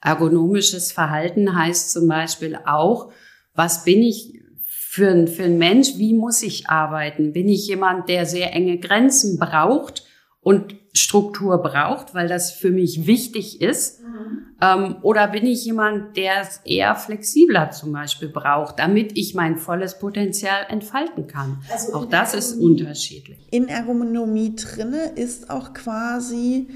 Ergonomisches 0.00 0.92
Verhalten 0.92 1.56
heißt 1.56 1.92
zum 1.92 2.08
Beispiel 2.08 2.58
auch, 2.66 3.12
was 3.54 3.84
bin 3.84 4.02
ich 4.02 4.40
für 4.66 5.08
ein, 5.08 5.26
für 5.26 5.44
ein 5.44 5.58
Mensch, 5.58 5.96
wie 5.96 6.14
muss 6.14 6.42
ich 6.42 6.68
arbeiten? 6.68 7.32
Bin 7.32 7.48
ich 7.48 7.66
jemand, 7.66 8.08
der 8.08 8.26
sehr 8.26 8.52
enge 8.52 8.78
Grenzen 8.78 9.38
braucht 9.38 10.04
und 10.44 10.76
Struktur 10.92 11.58
braucht, 11.58 12.14
weil 12.14 12.28
das 12.28 12.52
für 12.52 12.70
mich 12.70 13.08
wichtig 13.08 13.60
ist? 13.60 14.00
Mhm. 14.00 14.46
Ähm, 14.60 14.96
oder 15.02 15.26
bin 15.26 15.44
ich 15.46 15.64
jemand, 15.64 16.16
der 16.16 16.42
es 16.42 16.60
eher 16.64 16.94
flexibler 16.94 17.72
zum 17.72 17.92
Beispiel 17.92 18.28
braucht, 18.28 18.78
damit 18.78 19.18
ich 19.18 19.34
mein 19.34 19.56
volles 19.56 19.98
Potenzial 19.98 20.66
entfalten 20.68 21.26
kann? 21.26 21.58
Also 21.72 21.94
auch 21.94 22.04
das 22.04 22.34
ist 22.34 22.60
unterschiedlich. 22.60 23.38
In 23.50 23.68
Ergonomie 23.68 24.54
drinne 24.54 25.12
ist 25.16 25.50
auch 25.50 25.72
quasi 25.72 26.68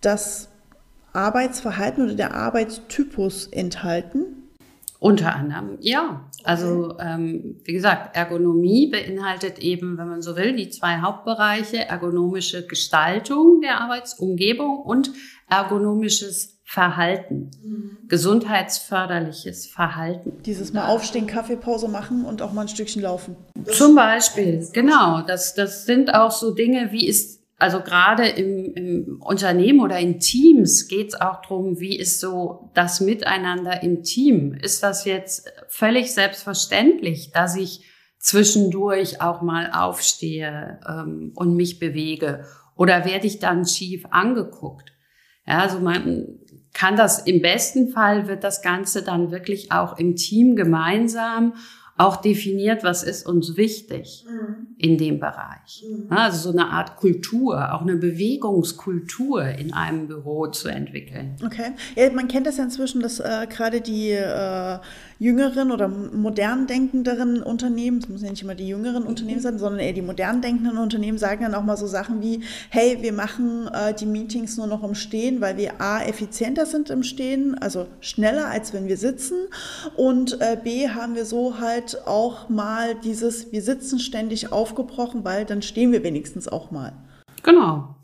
das 0.00 0.48
Arbeitsverhalten 1.12 2.04
oder 2.04 2.14
der 2.14 2.34
Arbeitstypus 2.34 3.46
enthalten. 3.46 4.50
Unter 4.98 5.36
anderem, 5.36 5.76
ja. 5.80 6.24
Also 6.44 6.98
ähm, 7.00 7.56
wie 7.64 7.72
gesagt, 7.72 8.14
Ergonomie 8.14 8.88
beinhaltet 8.88 9.58
eben, 9.58 9.96
wenn 9.96 10.08
man 10.08 10.22
so 10.22 10.36
will, 10.36 10.54
die 10.54 10.68
zwei 10.68 10.98
Hauptbereiche, 11.00 11.88
ergonomische 11.88 12.66
Gestaltung 12.66 13.62
der 13.62 13.80
Arbeitsumgebung 13.80 14.78
und 14.78 15.10
ergonomisches 15.48 16.60
Verhalten, 16.66 17.50
mhm. 17.62 17.98
gesundheitsförderliches 18.08 19.66
Verhalten. 19.66 20.32
Dieses 20.44 20.72
mal 20.72 20.86
aufstehen, 20.86 21.26
Kaffeepause 21.26 21.88
machen 21.88 22.24
und 22.24 22.42
auch 22.42 22.52
mal 22.52 22.62
ein 22.62 22.68
Stückchen 22.68 23.02
laufen. 23.02 23.36
Zum 23.72 23.94
Beispiel, 23.94 24.66
genau. 24.72 25.22
Das, 25.22 25.54
das 25.54 25.86
sind 25.86 26.14
auch 26.14 26.30
so 26.30 26.52
Dinge, 26.52 26.90
wie 26.90 27.06
ist 27.06 27.43
also 27.58 27.80
gerade 27.80 28.26
im, 28.26 28.74
im 28.74 29.22
Unternehmen 29.22 29.80
oder 29.80 29.98
in 29.98 30.18
Teams 30.18 30.88
geht 30.88 31.08
es 31.08 31.20
auch 31.20 31.40
drum, 31.42 31.78
wie 31.78 31.96
ist 31.96 32.20
so 32.20 32.70
das 32.74 33.00
Miteinander 33.00 33.82
im 33.82 34.02
Team? 34.02 34.54
Ist 34.54 34.82
das 34.82 35.04
jetzt 35.04 35.52
völlig 35.68 36.12
selbstverständlich, 36.12 37.30
dass 37.32 37.56
ich 37.56 37.84
zwischendurch 38.18 39.20
auch 39.20 39.40
mal 39.42 39.70
aufstehe 39.72 40.80
ähm, 40.88 41.32
und 41.36 41.54
mich 41.54 41.78
bewege? 41.78 42.44
Oder 42.76 43.04
werde 43.04 43.26
ich 43.26 43.38
dann 43.38 43.66
schief 43.66 44.04
angeguckt? 44.10 44.92
Ja, 45.46 45.58
also 45.58 45.78
man 45.78 46.38
kann 46.72 46.96
das 46.96 47.20
im 47.20 47.40
besten 47.40 47.90
Fall 47.90 48.26
wird 48.26 48.42
das 48.42 48.62
Ganze 48.62 49.02
dann 49.02 49.30
wirklich 49.30 49.70
auch 49.70 49.96
im 49.96 50.16
Team 50.16 50.56
gemeinsam 50.56 51.54
auch 51.96 52.16
definiert, 52.16 52.82
was 52.82 53.04
ist 53.04 53.26
uns 53.26 53.56
wichtig 53.56 54.24
mhm. 54.28 54.66
in 54.78 54.98
dem 54.98 55.20
Bereich. 55.20 55.84
Mhm. 55.88 56.10
Also 56.10 56.50
so 56.50 56.58
eine 56.58 56.70
Art 56.70 56.96
Kultur, 56.96 57.72
auch 57.72 57.82
eine 57.82 57.96
Bewegungskultur 57.96 59.44
in 59.44 59.72
einem 59.72 60.08
Büro 60.08 60.48
zu 60.48 60.68
entwickeln. 60.68 61.36
Okay. 61.44 61.72
Ja, 61.94 62.10
man 62.10 62.26
kennt 62.26 62.48
das 62.48 62.56
ja 62.56 62.64
inzwischen, 62.64 63.00
dass 63.00 63.20
äh, 63.20 63.46
gerade 63.48 63.80
die 63.80 64.10
äh, 64.10 64.78
jüngeren 65.18 65.70
oder 65.70 65.88
modern 65.88 66.66
denkenderen 66.66 67.42
Unternehmen, 67.42 67.98
es 67.98 68.08
müssen 68.08 68.24
ja 68.24 68.30
nicht 68.30 68.42
immer 68.42 68.54
die 68.54 68.68
jüngeren 68.68 69.02
mhm. 69.02 69.08
Unternehmen 69.08 69.40
sein, 69.40 69.58
sondern 69.58 69.80
eher 69.80 69.92
die 69.92 70.02
modern 70.02 70.40
denkenden 70.40 70.78
Unternehmen 70.78 71.18
sagen 71.18 71.42
dann 71.42 71.54
auch 71.54 71.62
mal 71.62 71.76
so 71.76 71.86
Sachen 71.86 72.22
wie, 72.22 72.40
hey, 72.70 72.98
wir 73.00 73.12
machen 73.12 73.68
äh, 73.72 73.94
die 73.94 74.06
Meetings 74.06 74.56
nur 74.56 74.66
noch 74.66 74.82
im 74.82 74.94
Stehen, 74.94 75.40
weil 75.40 75.56
wir 75.56 75.80
A, 75.80 76.02
effizienter 76.02 76.66
sind 76.66 76.90
im 76.90 77.02
Stehen, 77.02 77.56
also 77.58 77.86
schneller, 78.00 78.46
als 78.48 78.72
wenn 78.72 78.88
wir 78.88 78.96
sitzen 78.96 79.36
und 79.96 80.40
äh, 80.40 80.56
B, 80.62 80.88
haben 80.88 81.14
wir 81.14 81.24
so 81.24 81.58
halt 81.58 82.06
auch 82.06 82.48
mal 82.48 82.94
dieses, 82.94 83.52
wir 83.52 83.62
sitzen 83.62 83.98
ständig 83.98 84.52
aufgebrochen, 84.52 85.24
weil 85.24 85.44
dann 85.44 85.62
stehen 85.62 85.92
wir 85.92 86.02
wenigstens 86.02 86.48
auch 86.48 86.70
mal. 86.70 86.92
Genau. 87.42 87.96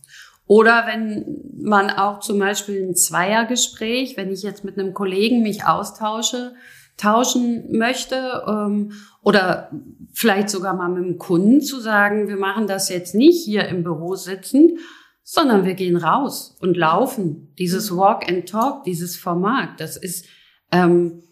Oder 0.47 0.85
wenn 0.87 1.43
man 1.63 1.91
auch 1.91 2.19
zum 2.19 2.41
Beispiel 2.41 2.83
ein 2.83 2.97
Zweiergespräch, 2.97 4.17
wenn 4.17 4.33
ich 4.33 4.43
jetzt 4.43 4.65
mit 4.65 4.77
einem 4.77 4.95
Kollegen 4.95 5.43
mich 5.43 5.65
austausche, 5.65 6.55
tauschen 7.01 7.77
möchte 7.77 8.43
ähm, 8.47 8.93
oder 9.23 9.71
vielleicht 10.13 10.51
sogar 10.51 10.75
mal 10.75 10.89
mit 10.89 11.05
dem 11.05 11.19
Kunden 11.19 11.61
zu 11.61 11.81
sagen, 11.81 12.29
wir 12.29 12.37
machen 12.37 12.67
das 12.67 12.89
jetzt 12.89 13.15
nicht 13.15 13.45
hier 13.45 13.69
im 13.69 13.83
Büro 13.83 14.15
sitzen, 14.15 14.79
sondern 15.23 15.65
wir 15.65 15.75
gehen 15.75 15.97
raus 15.97 16.57
und 16.61 16.77
laufen. 16.77 17.55
Dieses 17.59 17.97
Walk 17.97 18.29
and 18.29 18.49
Talk, 18.49 18.85
dieses 18.85 19.17
Format, 19.17 19.81
das 19.81 19.97
ist 19.97 20.27
ähm, 20.73 21.23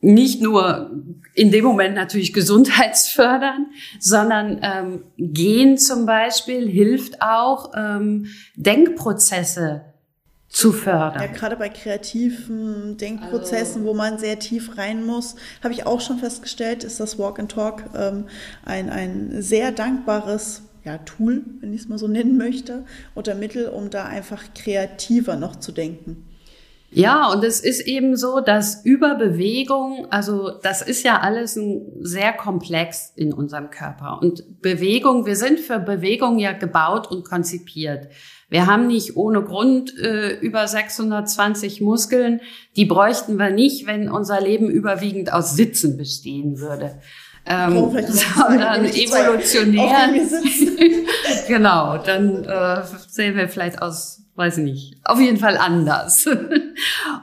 nicht 0.00 0.40
nur 0.40 0.90
in 1.34 1.50
dem 1.50 1.64
Moment 1.64 1.94
natürlich 1.94 2.32
gesundheitsfördern, 2.32 3.66
sondern 4.00 4.60
ähm, 4.62 5.04
gehen 5.16 5.78
zum 5.78 6.06
Beispiel 6.06 6.68
hilft 6.68 7.22
auch, 7.22 7.72
ähm, 7.76 8.26
Denkprozesse 8.56 9.87
zu 10.48 10.72
fördern. 10.72 11.22
Ja, 11.22 11.26
gerade 11.26 11.56
bei 11.56 11.68
kreativen 11.68 12.96
Denkprozessen, 12.96 13.82
also, 13.82 13.84
wo 13.84 13.94
man 13.94 14.18
sehr 14.18 14.38
tief 14.38 14.78
rein 14.78 15.04
muss, 15.04 15.36
habe 15.62 15.74
ich 15.74 15.86
auch 15.86 16.00
schon 16.00 16.18
festgestellt, 16.18 16.84
ist 16.84 17.00
das 17.00 17.18
Walk 17.18 17.38
and 17.38 17.52
Talk 17.52 17.84
ähm, 17.94 18.24
ein, 18.64 18.88
ein 18.88 19.42
sehr 19.42 19.72
dankbares 19.72 20.62
ja, 20.84 20.98
Tool, 20.98 21.44
wenn 21.60 21.74
ich 21.74 21.82
es 21.82 21.88
mal 21.88 21.98
so 21.98 22.08
nennen 22.08 22.38
möchte, 22.38 22.84
oder 23.14 23.34
Mittel, 23.34 23.68
um 23.68 23.90
da 23.90 24.06
einfach 24.06 24.42
kreativer 24.54 25.36
noch 25.36 25.56
zu 25.56 25.72
denken. 25.72 26.27
Ja, 26.90 27.30
und 27.30 27.44
es 27.44 27.60
ist 27.60 27.80
eben 27.86 28.16
so, 28.16 28.40
dass 28.40 28.84
über 28.84 29.14
Bewegung, 29.14 30.06
also 30.10 30.52
das 30.62 30.80
ist 30.80 31.04
ja 31.04 31.20
alles 31.20 31.54
ein 31.56 31.82
sehr 32.00 32.32
komplex 32.32 33.12
in 33.14 33.32
unserem 33.34 33.68
Körper. 33.68 34.18
Und 34.22 34.62
Bewegung, 34.62 35.26
wir 35.26 35.36
sind 35.36 35.60
für 35.60 35.78
Bewegung 35.80 36.38
ja 36.38 36.52
gebaut 36.52 37.10
und 37.10 37.24
konzipiert. 37.28 38.08
Wir 38.48 38.66
haben 38.66 38.86
nicht 38.86 39.16
ohne 39.16 39.42
Grund 39.42 39.98
äh, 39.98 40.38
über 40.38 40.66
620 40.66 41.82
Muskeln. 41.82 42.40
Die 42.76 42.86
bräuchten 42.86 43.36
wir 43.36 43.50
nicht, 43.50 43.86
wenn 43.86 44.10
unser 44.10 44.40
Leben 44.40 44.70
überwiegend 44.70 45.30
aus 45.30 45.54
Sitzen 45.54 45.98
bestehen 45.98 46.58
würde. 46.58 47.00
Ähm, 47.44 47.76
oh, 47.76 47.90
sondern 48.08 48.86
evolutionär. 48.86 50.08
genau, 51.48 51.98
dann 51.98 52.44
äh, 52.44 52.82
sehen 53.08 53.36
wir 53.36 53.50
vielleicht 53.50 53.82
aus 53.82 54.18
weiß 54.38 54.58
nicht, 54.58 54.96
auf 55.04 55.20
jeden 55.20 55.36
Fall 55.36 55.58
anders. 55.58 56.24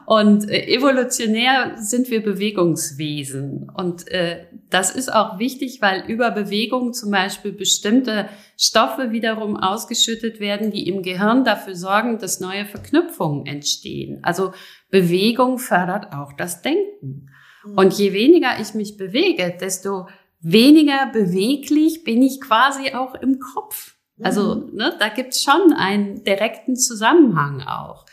Und 0.06 0.50
äh, 0.50 0.68
evolutionär 0.68 1.76
sind 1.78 2.10
wir 2.10 2.22
Bewegungswesen. 2.22 3.70
Und 3.74 4.08
äh, 4.10 4.46
das 4.70 4.96
ist 4.96 5.14
auch 5.14 5.40
wichtig, 5.40 5.82
weil 5.82 6.06
über 6.08 6.32
Bewegung 6.32 6.94
zum 6.94 7.12
Beispiel 7.12 7.52
bestimmte 7.52 8.30
Stoffe 8.58 9.12
wiederum 9.12 9.58
ausgeschüttet 9.58 10.40
werden, 10.40 10.72
die 10.72 10.88
im 10.88 11.02
Gehirn 11.02 11.44
dafür 11.44 11.76
sorgen, 11.76 12.20
dass 12.20 12.40
neue 12.40 12.66
Verknüpfungen 12.66 13.46
entstehen. 13.46 14.20
Also 14.24 14.54
Bewegung 14.90 15.60
fördert 15.60 16.14
auch 16.14 16.34
das 16.34 16.62
Denken. 16.62 17.30
Mhm. 17.66 17.78
Und 17.78 17.94
je 17.94 18.14
weniger 18.14 18.60
ich 18.60 18.74
mich 18.74 18.98
bewege, 18.98 19.56
desto 19.60 20.08
weniger 20.42 21.08
beweglich 21.12 22.04
bin 22.04 22.22
ich 22.22 22.40
quasi 22.40 22.94
auch 22.94 23.16
im 23.16 23.40
Kopf. 23.40 23.96
Also 24.22 24.56
mhm. 24.56 24.76
ne, 24.76 24.96
da 25.00 25.10
gibt's 25.10 25.44
schon 25.44 25.74
einen 25.74 26.24
direkten 26.24 26.76
Zusammenhang 26.76 27.62
auch. 27.62 28.06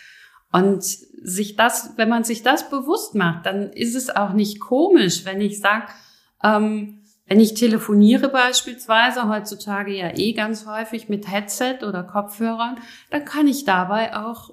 Und 0.53 0.85
sich 1.23 1.57
das, 1.57 1.93
wenn 1.97 2.09
man 2.09 2.25
sich 2.25 2.43
das 2.43 2.69
bewusst 2.71 3.15
macht, 3.15 3.47
dann 3.47 3.71
ist 3.73 3.95
es 3.95 4.11
auch 4.11 4.33
nicht 4.33 4.61
komisch, 4.61 5.25
wenn 5.25 5.41
ich 5.41 5.61
sage, 5.61 5.87
ähm, 6.43 7.03
wenn 7.27 7.41
ich 7.41 7.55
telefoniere 7.55 8.29
beispielsweise, 8.29 9.29
heutzutage 9.29 9.97
ja 9.97 10.11
eh 10.15 10.33
ganz 10.33 10.67
häufig 10.67 11.09
mit 11.09 11.31
Headset 11.31 11.79
oder 11.83 12.03
Kopfhörern, 12.03 12.77
dann 13.11 13.25
kann 13.25 13.47
ich 13.47 13.65
dabei 13.65 14.17
auch 14.17 14.51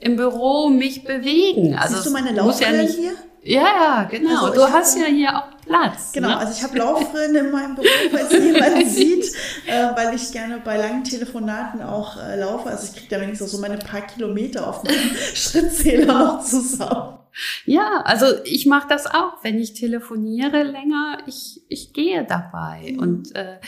im 0.00 0.16
Büro 0.16 0.68
mich 0.68 1.04
bewegen. 1.04 1.74
Also 1.74 1.94
Siehst 1.94 2.06
du 2.06 2.10
meine 2.10 2.42
muss 2.42 2.60
ja 2.60 2.72
nicht, 2.72 2.94
hier? 2.94 3.12
Ja, 3.42 3.62
ja, 3.62 4.04
genau. 4.04 4.46
Also 4.46 4.54
du 4.54 4.72
hast 4.72 4.98
ja 4.98 5.06
hier 5.06 5.36
auch 5.36 5.58
Platz. 5.64 6.12
Genau, 6.12 6.28
ne? 6.28 6.38
also 6.38 6.52
ich 6.52 6.62
habe 6.62 6.76
Laufbrillen 6.76 7.34
in 7.36 7.50
meinem 7.50 7.74
Büro, 7.74 7.86
falls 8.10 8.32
niemand 8.38 8.88
sieht, 8.88 9.24
äh, 9.66 9.88
weil 9.94 10.14
ich 10.14 10.32
gerne 10.32 10.60
bei 10.64 10.76
langen 10.76 11.04
Telefonaten 11.04 11.82
auch 11.82 12.16
äh, 12.16 12.38
laufe. 12.38 12.68
Also 12.68 12.86
ich 12.86 12.98
kriege 12.98 13.14
da 13.14 13.20
wenigstens 13.20 13.52
so 13.52 13.58
meine 13.58 13.78
paar 13.78 14.02
Kilometer 14.02 14.68
auf 14.68 14.82
meinem 14.82 15.14
Schrittzähler 15.34 16.06
noch 16.06 16.44
zusammen. 16.44 17.18
Ja, 17.64 18.02
also 18.04 18.26
ich 18.44 18.66
mache 18.66 18.88
das 18.88 19.06
auch, 19.06 19.34
wenn 19.42 19.58
ich 19.58 19.74
telefoniere 19.74 20.62
länger, 20.62 21.18
ich, 21.26 21.62
ich 21.68 21.92
gehe 21.92 22.24
dabei. 22.24 22.92
Mhm. 22.94 22.98
Und 22.98 23.36
äh, 23.36 23.58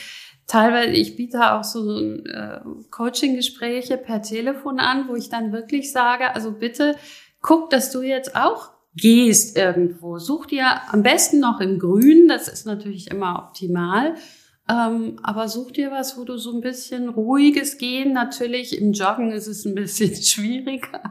teilweise, 0.51 0.91
ich 0.91 1.15
biete 1.15 1.53
auch 1.53 1.63
so 1.63 1.99
äh, 1.99 2.59
Coaching-Gespräche 2.89 3.97
per 3.97 4.21
Telefon 4.21 4.79
an, 4.79 5.07
wo 5.07 5.15
ich 5.15 5.29
dann 5.29 5.53
wirklich 5.53 5.91
sage, 5.91 6.35
also 6.35 6.51
bitte 6.51 6.95
guck, 7.41 7.69
dass 7.69 7.89
du 7.91 8.01
jetzt 8.01 8.35
auch 8.35 8.71
gehst 8.93 9.57
irgendwo. 9.57 10.17
Such 10.17 10.47
dir 10.47 10.81
am 10.91 11.03
besten 11.03 11.39
noch 11.39 11.61
im 11.61 11.79
Grün, 11.79 12.27
das 12.27 12.49
ist 12.49 12.65
natürlich 12.65 13.09
immer 13.09 13.47
optimal. 13.47 14.15
Ähm, 14.69 15.19
aber 15.23 15.47
such 15.47 15.71
dir 15.71 15.89
was, 15.89 16.17
wo 16.17 16.25
du 16.25 16.37
so 16.37 16.53
ein 16.53 16.61
bisschen 16.61 17.07
ruhiges 17.07 17.77
gehen. 17.77 18.11
Natürlich 18.11 18.77
im 18.77 18.91
Joggen 18.91 19.31
ist 19.31 19.47
es 19.47 19.65
ein 19.65 19.75
bisschen 19.75 20.13
schwieriger. 20.21 21.01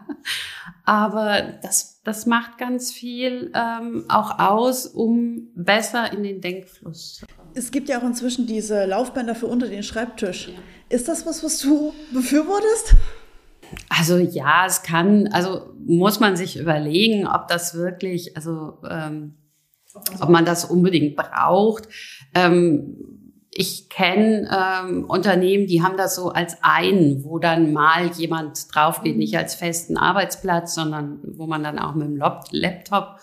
Aber 0.84 1.40
das, 1.62 2.02
das 2.04 2.26
macht 2.26 2.58
ganz 2.58 2.92
viel 2.92 3.50
ähm, 3.54 4.04
auch 4.08 4.38
aus, 4.38 4.86
um 4.86 5.48
besser 5.54 6.12
in 6.12 6.22
den 6.22 6.40
Denkfluss 6.42 7.14
zu. 7.14 7.26
Es 7.54 7.70
gibt 7.70 7.88
ja 7.88 7.98
auch 7.98 8.04
inzwischen 8.04 8.46
diese 8.46 8.84
Laufbänder 8.84 9.34
für 9.34 9.46
unter 9.46 9.66
den 9.66 9.82
Schreibtisch. 9.82 10.48
Ja. 10.48 10.54
Ist 10.88 11.08
das 11.08 11.26
was, 11.26 11.42
was 11.44 11.58
du 11.58 11.92
befürwortest? 12.12 12.94
Also 13.88 14.18
ja, 14.18 14.66
es 14.66 14.82
kann, 14.82 15.28
also 15.28 15.72
muss 15.86 16.18
man 16.18 16.36
sich 16.36 16.58
überlegen, 16.58 17.26
ob 17.26 17.46
das 17.48 17.74
wirklich, 17.74 18.36
also 18.36 18.78
ähm, 18.88 19.36
ob 20.20 20.28
man 20.28 20.44
das 20.44 20.64
unbedingt 20.64 21.16
braucht. 21.16 21.88
Ähm, 22.34 22.96
ich 23.52 23.88
kenne 23.88 24.48
ähm, 24.52 25.04
Unternehmen, 25.04 25.66
die 25.66 25.82
haben 25.82 25.96
das 25.96 26.14
so 26.14 26.30
als 26.30 26.58
ein, 26.62 27.24
wo 27.24 27.38
dann 27.38 27.72
mal 27.72 28.06
jemand 28.12 28.72
drauf 28.74 29.02
geht, 29.02 29.16
nicht 29.16 29.36
als 29.36 29.54
festen 29.54 29.96
Arbeitsplatz, 29.96 30.74
sondern 30.74 31.20
wo 31.24 31.46
man 31.46 31.62
dann 31.62 31.78
auch 31.78 31.94
mit 31.94 32.06
dem 32.06 32.16
Lap- 32.16 32.44
Laptop 32.50 33.16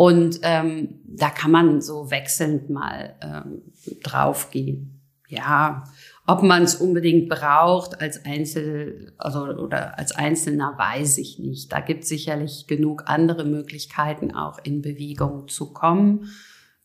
und 0.00 0.40
ähm, 0.44 1.02
da 1.04 1.28
kann 1.28 1.50
man 1.50 1.82
so 1.82 2.10
wechselnd 2.10 2.70
mal 2.70 3.16
ähm, 3.20 3.60
draufgehen. 4.02 5.02
Ja, 5.28 5.84
ob 6.26 6.42
man 6.42 6.62
es 6.62 6.76
unbedingt 6.76 7.28
braucht 7.28 8.00
als 8.00 8.24
Einzel 8.24 9.12
also, 9.18 9.44
oder 9.44 9.98
als 9.98 10.12
Einzelner, 10.12 10.72
weiß 10.78 11.18
ich 11.18 11.38
nicht. 11.38 11.70
Da 11.70 11.80
gibt 11.80 12.06
sicherlich 12.06 12.66
genug 12.66 13.02
andere 13.08 13.44
Möglichkeiten, 13.44 14.34
auch 14.34 14.58
in 14.62 14.80
Bewegung 14.80 15.48
zu 15.48 15.74
kommen. 15.74 16.30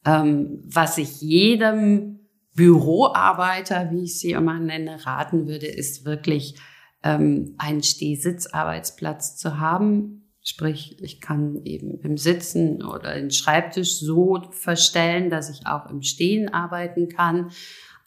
Ähm, 0.03 0.61
was 0.65 0.97
ich 0.97 1.21
jedem 1.21 2.19
Büroarbeiter, 2.53 3.91
wie 3.91 4.03
ich 4.03 4.19
sie 4.19 4.31
immer 4.31 4.59
nenne, 4.59 5.05
raten 5.05 5.47
würde, 5.47 5.67
ist 5.67 6.03
wirklich 6.03 6.57
ähm, 7.01 7.55
einen 7.59 7.81
Stehsitzarbeitsplatz 7.81 9.37
zu 9.37 9.57
haben. 9.57 10.24
Sprich, 10.47 10.97
ich 11.01 11.21
kann 11.21 11.65
eben 11.65 11.99
im 12.01 12.17
Sitzen 12.17 12.83
oder 12.83 13.15
den 13.15 13.31
Schreibtisch 13.31 13.97
so 13.99 14.43
verstellen, 14.51 15.31
dass 15.31 15.49
ich 15.49 15.65
auch 15.65 15.89
im 15.89 16.03
Stehen 16.03 16.53
arbeiten 16.53 17.09
kann. 17.09 17.49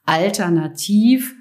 Alternativ 0.07 1.35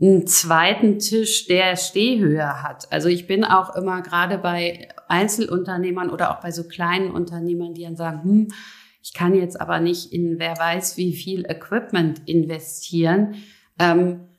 einen 0.00 0.26
zweiten 0.26 0.98
Tisch, 0.98 1.46
der 1.46 1.76
Stehhöhe 1.76 2.64
hat. 2.64 2.90
Also 2.90 3.08
ich 3.08 3.28
bin 3.28 3.44
auch 3.44 3.76
immer 3.76 4.02
gerade 4.02 4.38
bei 4.38 4.88
Einzelunternehmern 5.06 6.10
oder 6.10 6.32
auch 6.32 6.40
bei 6.40 6.50
so 6.50 6.64
kleinen 6.64 7.12
Unternehmern, 7.12 7.74
die 7.74 7.84
dann 7.84 7.96
sagen, 7.96 8.22
hm, 8.24 8.48
ich 9.04 9.14
kann 9.14 9.36
jetzt 9.36 9.60
aber 9.60 9.78
nicht 9.78 10.12
in 10.12 10.40
wer 10.40 10.58
weiß 10.58 10.96
wie 10.96 11.12
viel 11.12 11.44
Equipment 11.44 12.28
investieren. 12.28 13.36
Ähm, 13.78 14.29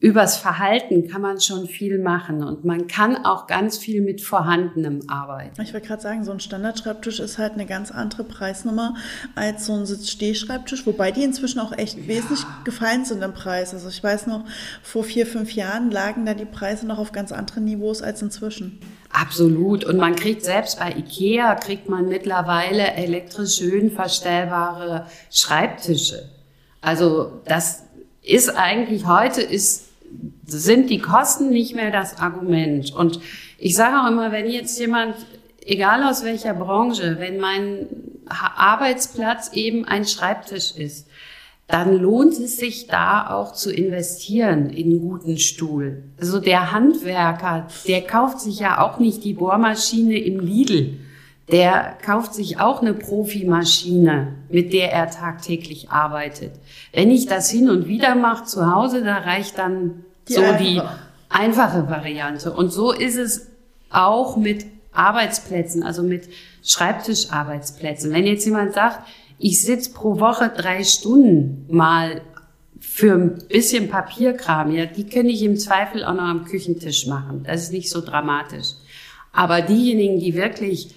übers 0.00 0.38
Verhalten 0.38 1.08
kann 1.08 1.20
man 1.20 1.42
schon 1.42 1.66
viel 1.66 1.98
machen 1.98 2.42
und 2.42 2.64
man 2.64 2.86
kann 2.86 3.22
auch 3.26 3.46
ganz 3.46 3.76
viel 3.76 4.00
mit 4.00 4.22
Vorhandenem 4.22 5.02
arbeiten. 5.08 5.60
Ich 5.60 5.74
wollte 5.74 5.88
gerade 5.88 6.00
sagen, 6.00 6.24
so 6.24 6.32
ein 6.32 6.40
Standardschreibtisch 6.40 7.20
ist 7.20 7.36
halt 7.36 7.52
eine 7.52 7.66
ganz 7.66 7.90
andere 7.90 8.24
Preisnummer 8.24 8.94
als 9.34 9.66
so 9.66 9.74
ein 9.74 9.84
Sitzstehschreibtisch, 9.84 10.86
wobei 10.86 11.10
die 11.10 11.22
inzwischen 11.22 11.60
auch 11.60 11.76
echt 11.76 12.08
wesentlich 12.08 12.46
gefallen 12.64 13.04
sind 13.04 13.22
im 13.22 13.34
Preis. 13.34 13.74
Also 13.74 13.90
ich 13.90 14.02
weiß 14.02 14.26
noch, 14.26 14.44
vor 14.82 15.04
vier, 15.04 15.26
fünf 15.26 15.52
Jahren 15.52 15.90
lagen 15.90 16.24
da 16.24 16.32
die 16.32 16.46
Preise 16.46 16.86
noch 16.86 16.98
auf 16.98 17.12
ganz 17.12 17.30
anderen 17.30 17.64
Niveaus 17.64 18.00
als 18.00 18.22
inzwischen. 18.22 18.80
Absolut. 19.12 19.84
Und 19.84 19.98
man 19.98 20.16
kriegt 20.16 20.44
selbst 20.44 20.78
bei 20.78 20.92
Ikea, 20.92 21.56
kriegt 21.56 21.90
man 21.90 22.08
mittlerweile 22.08 22.92
elektrisch 22.94 23.56
schön 23.56 23.90
verstellbare 23.90 25.06
Schreibtische. 25.30 26.30
Also 26.80 27.42
das 27.44 27.82
ist 28.22 28.48
eigentlich 28.56 29.06
heute 29.06 29.42
ist, 29.42 29.89
sind 30.46 30.90
die 30.90 30.98
Kosten 30.98 31.50
nicht 31.50 31.74
mehr 31.74 31.90
das 31.90 32.18
Argument. 32.18 32.92
Und 32.92 33.20
ich 33.58 33.76
sage 33.76 34.00
auch 34.00 34.10
immer, 34.10 34.32
wenn 34.32 34.50
jetzt 34.50 34.78
jemand, 34.78 35.14
egal 35.64 36.02
aus 36.04 36.24
welcher 36.24 36.54
Branche, 36.54 37.16
wenn 37.18 37.38
mein 37.38 37.86
Arbeitsplatz 38.26 39.52
eben 39.54 39.84
ein 39.84 40.04
Schreibtisch 40.04 40.72
ist, 40.76 41.08
dann 41.66 41.96
lohnt 41.96 42.32
es 42.32 42.56
sich 42.56 42.88
da 42.88 43.30
auch 43.30 43.52
zu 43.52 43.72
investieren 43.72 44.70
in 44.70 44.90
einen 44.90 45.00
guten 45.00 45.38
Stuhl. 45.38 46.02
Also 46.20 46.40
der 46.40 46.72
Handwerker, 46.72 47.68
der 47.86 48.02
kauft 48.02 48.40
sich 48.40 48.58
ja 48.58 48.80
auch 48.80 48.98
nicht 48.98 49.22
die 49.22 49.34
Bohrmaschine 49.34 50.18
im 50.18 50.40
Lidl. 50.40 50.98
Der 51.52 51.96
kauft 52.04 52.34
sich 52.34 52.60
auch 52.60 52.80
eine 52.80 52.94
Profimaschine, 52.94 54.34
mit 54.48 54.72
der 54.72 54.92
er 54.92 55.10
tagtäglich 55.10 55.90
arbeitet. 55.90 56.52
Wenn 56.92 57.10
ich 57.10 57.26
das 57.26 57.50
hin 57.50 57.68
und 57.68 57.88
wieder 57.88 58.14
mache 58.14 58.44
zu 58.44 58.72
Hause, 58.72 59.02
da 59.02 59.18
reicht 59.18 59.58
dann 59.58 60.04
Die 60.28 60.34
so 60.34 60.42
einfache. 60.42 60.62
die 60.62 60.80
einfache 61.28 61.88
Variante. 61.90 62.52
Und 62.52 62.72
so 62.72 62.92
ist 62.92 63.16
es 63.16 63.48
auch 63.90 64.36
mit 64.36 64.66
Arbeitsplätzen, 64.92 65.82
also 65.82 66.02
mit 66.02 66.28
Schreibtischarbeitsplätzen. 66.64 68.12
Wenn 68.12 68.26
jetzt 68.26 68.44
jemand 68.44 68.74
sagt, 68.74 69.00
ich 69.38 69.62
sitze 69.62 69.92
pro 69.92 70.20
Woche 70.20 70.52
drei 70.54 70.84
Stunden 70.84 71.66
mal 71.68 72.20
für 72.78 73.14
ein 73.14 73.38
bisschen 73.48 73.88
Papierkram, 73.88 74.72
ja, 74.72 74.86
die 74.86 75.04
könnte 75.04 75.32
ich 75.32 75.42
im 75.42 75.56
Zweifel 75.56 76.04
auch 76.04 76.14
noch 76.14 76.24
am 76.24 76.44
Küchentisch 76.44 77.06
machen. 77.06 77.44
Das 77.46 77.62
ist 77.62 77.72
nicht 77.72 77.90
so 77.90 78.00
dramatisch. 78.00 78.74
Aber 79.32 79.62
diejenigen, 79.62 80.18
die 80.18 80.34
wirklich 80.34 80.94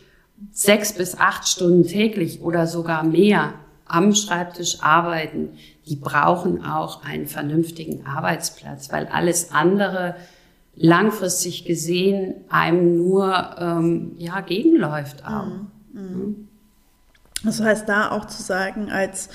sechs 0.51 0.93
bis 0.93 1.17
acht 1.17 1.47
Stunden 1.47 1.87
täglich 1.87 2.41
oder 2.41 2.67
sogar 2.67 3.03
mehr 3.03 3.53
am 3.85 4.15
Schreibtisch 4.15 4.81
arbeiten, 4.81 5.49
die 5.87 5.95
brauchen 5.95 6.63
auch 6.63 7.03
einen 7.03 7.27
vernünftigen 7.27 8.05
Arbeitsplatz, 8.05 8.91
weil 8.91 9.07
alles 9.07 9.51
andere 9.51 10.15
langfristig 10.75 11.65
gesehen 11.65 12.35
einem 12.49 12.97
nur 12.97 13.55
ähm, 13.59 14.15
ja 14.17 14.41
gegenläuft 14.41 15.23
auch. 15.25 15.47
Das 17.43 17.61
heißt, 17.61 17.87
da 17.87 18.11
auch 18.11 18.25
zu 18.25 18.41
sagen, 18.41 18.89
als 18.89 19.29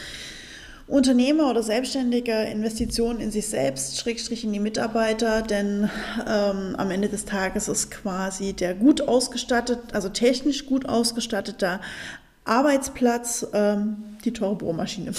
Unternehmer 0.89 1.51
oder 1.51 1.63
Selbstständiger 1.63 2.47
Investitionen 2.47 3.21
in 3.21 3.31
sich 3.31 3.49
selbst, 3.49 3.99
Schrägstrich 3.99 4.43
in 4.43 4.55
die 4.55 4.59
Mitarbeiter, 4.59 5.43
denn 5.43 5.91
ähm, 6.27 6.75
am 6.77 6.91
Ende 6.91 7.09
des 7.11 7.27
Tages 7.27 7.69
ist 7.69 7.91
quasi 7.91 8.55
der 8.55 8.75
gut 8.75 9.07
ausgestattet, 9.07 9.81
also 9.93 10.09
technisch 10.09 10.65
gut 10.65 10.89
ausgestatteter 10.89 11.81
Arbeitsplatz 12.47 13.47
ähm, 13.53 14.08
die 14.25 14.33
teure 14.33 14.57
Bohrmaschine. 14.57 15.13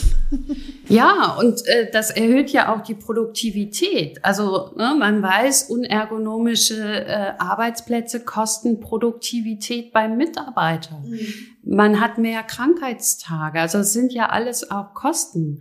Ja, 0.87 1.35
und 1.39 1.65
äh, 1.67 1.89
das 1.91 2.09
erhöht 2.09 2.49
ja 2.49 2.73
auch 2.73 2.81
die 2.81 2.95
Produktivität. 2.95 4.23
Also 4.23 4.71
ne, 4.75 4.95
man 4.97 5.21
weiß, 5.21 5.69
unergonomische 5.69 7.05
äh, 7.05 7.33
Arbeitsplätze 7.37 8.21
kosten 8.21 8.79
Produktivität 8.79 9.93
beim 9.93 10.17
Mitarbeiter. 10.17 11.03
Man 11.63 12.01
hat 12.01 12.17
mehr 12.17 12.41
Krankheitstage. 12.43 13.59
Also 13.59 13.79
es 13.79 13.93
sind 13.93 14.13
ja 14.13 14.29
alles 14.29 14.71
auch 14.71 14.93
Kosten. 14.93 15.59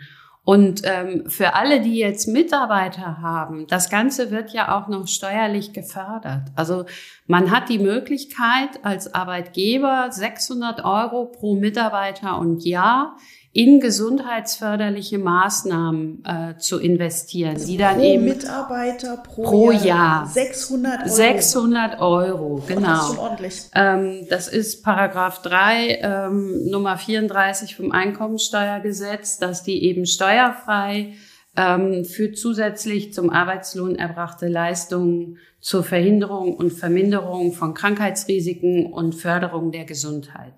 Und 0.49 0.81
ähm, 0.85 1.29
für 1.29 1.53
alle, 1.53 1.83
die 1.83 1.99
jetzt 1.99 2.27
Mitarbeiter 2.27 3.21
haben, 3.21 3.67
das 3.67 3.91
Ganze 3.91 4.31
wird 4.31 4.51
ja 4.51 4.79
auch 4.79 4.89
noch 4.89 5.07
steuerlich 5.07 5.75
gefördert. 5.75 6.45
Also 6.57 6.87
man 7.27 7.51
hat 7.51 7.69
die 7.69 7.79
Möglichkeit 7.79 8.83
als 8.83 9.13
Arbeitgeber 9.13 10.07
600 10.11 10.87
Euro 10.87 11.27
pro 11.27 11.55
Mitarbeiter 11.55 12.39
und 12.39 12.65
Jahr 12.65 13.19
in 13.59 13.81
gesundheitsförderliche 13.81 15.19
Maßnahmen 15.19 16.23
äh, 16.25 16.59
zu 16.59 16.79
investieren, 16.79 17.57
die 17.67 17.77
dann 17.77 17.97
pro 17.97 18.03
eben 18.05 18.25
Mitarbeiter 18.25 19.17
pro, 19.17 19.43
pro 19.43 19.73
Jahr. 19.73 20.29
600 20.29 21.01
Euro. 21.01 21.09
600 21.09 22.01
Euro, 22.01 22.55
Das 22.61 22.69
ist 22.69 22.77
genau. 22.77 23.07
schon 23.09 23.19
ordentlich. 23.19 23.63
Ähm, 23.75 24.27
das 24.31 24.47
ist 24.47 24.85
Paragraph 24.85 25.43
3, 25.43 25.99
ähm, 26.03 26.71
Nummer 26.71 26.99
34 26.99 27.75
vom 27.75 27.91
Einkommensteuergesetz, 27.91 29.39
dass 29.39 29.65
die 29.65 29.83
eben 29.83 30.07
steuerfrei 30.07 31.15
ähm, 31.57 32.05
führt 32.05 32.39
zusätzlich 32.39 33.13
zum 33.13 33.29
Arbeitslohn 33.29 33.97
erbrachte 33.97 34.47
Leistungen 34.47 35.39
zur 35.59 35.83
Verhinderung 35.83 36.55
und 36.55 36.73
Verminderung 36.73 37.53
von 37.53 37.75
Krankheitsrisiken 37.75 38.93
und 38.93 39.17
Förderung 39.17 39.73
der 39.73 39.85
Gesundheit. 39.85 40.55